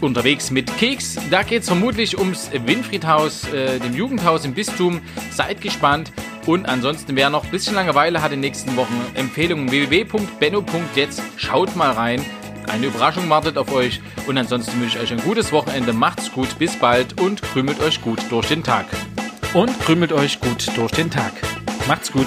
unterwegs 0.00 0.50
mit 0.50 0.74
Keks. 0.78 1.18
Da 1.30 1.42
geht's 1.42 1.66
vermutlich 1.66 2.18
ums 2.18 2.50
Winfriedhaus, 2.50 3.46
äh, 3.52 3.78
dem 3.78 3.94
Jugendhaus 3.94 4.46
im 4.46 4.54
Bistum. 4.54 5.02
Seid 5.30 5.60
gespannt. 5.60 6.12
Und 6.46 6.66
ansonsten, 6.66 7.14
wer 7.14 7.28
noch 7.28 7.44
ein 7.44 7.50
bisschen 7.50 7.74
Langeweile 7.74 8.22
hat 8.22 8.32
in 8.32 8.40
den 8.40 8.48
nächsten 8.48 8.74
Wochen, 8.78 8.98
Empfehlungen 9.12 9.70
www.benno.jetzt. 9.70 11.22
Schaut 11.36 11.76
mal 11.76 11.90
rein. 11.90 12.24
Eine 12.68 12.86
Überraschung 12.86 13.28
wartet 13.30 13.56
auf 13.56 13.72
euch. 13.72 14.00
Und 14.26 14.38
ansonsten 14.38 14.80
wünsche 14.80 14.98
ich 14.98 15.04
euch 15.04 15.12
ein 15.12 15.24
gutes 15.24 15.52
Wochenende. 15.52 15.92
Macht's 15.92 16.32
gut, 16.32 16.58
bis 16.58 16.76
bald 16.76 17.20
und 17.20 17.42
krümelt 17.42 17.80
euch 17.80 18.02
gut 18.02 18.20
durch 18.30 18.48
den 18.48 18.62
Tag. 18.62 18.86
Und 19.54 19.78
krümelt 19.80 20.12
euch 20.12 20.40
gut 20.40 20.70
durch 20.76 20.92
den 20.92 21.10
Tag. 21.10 21.32
Macht's 21.86 22.12
gut. 22.12 22.26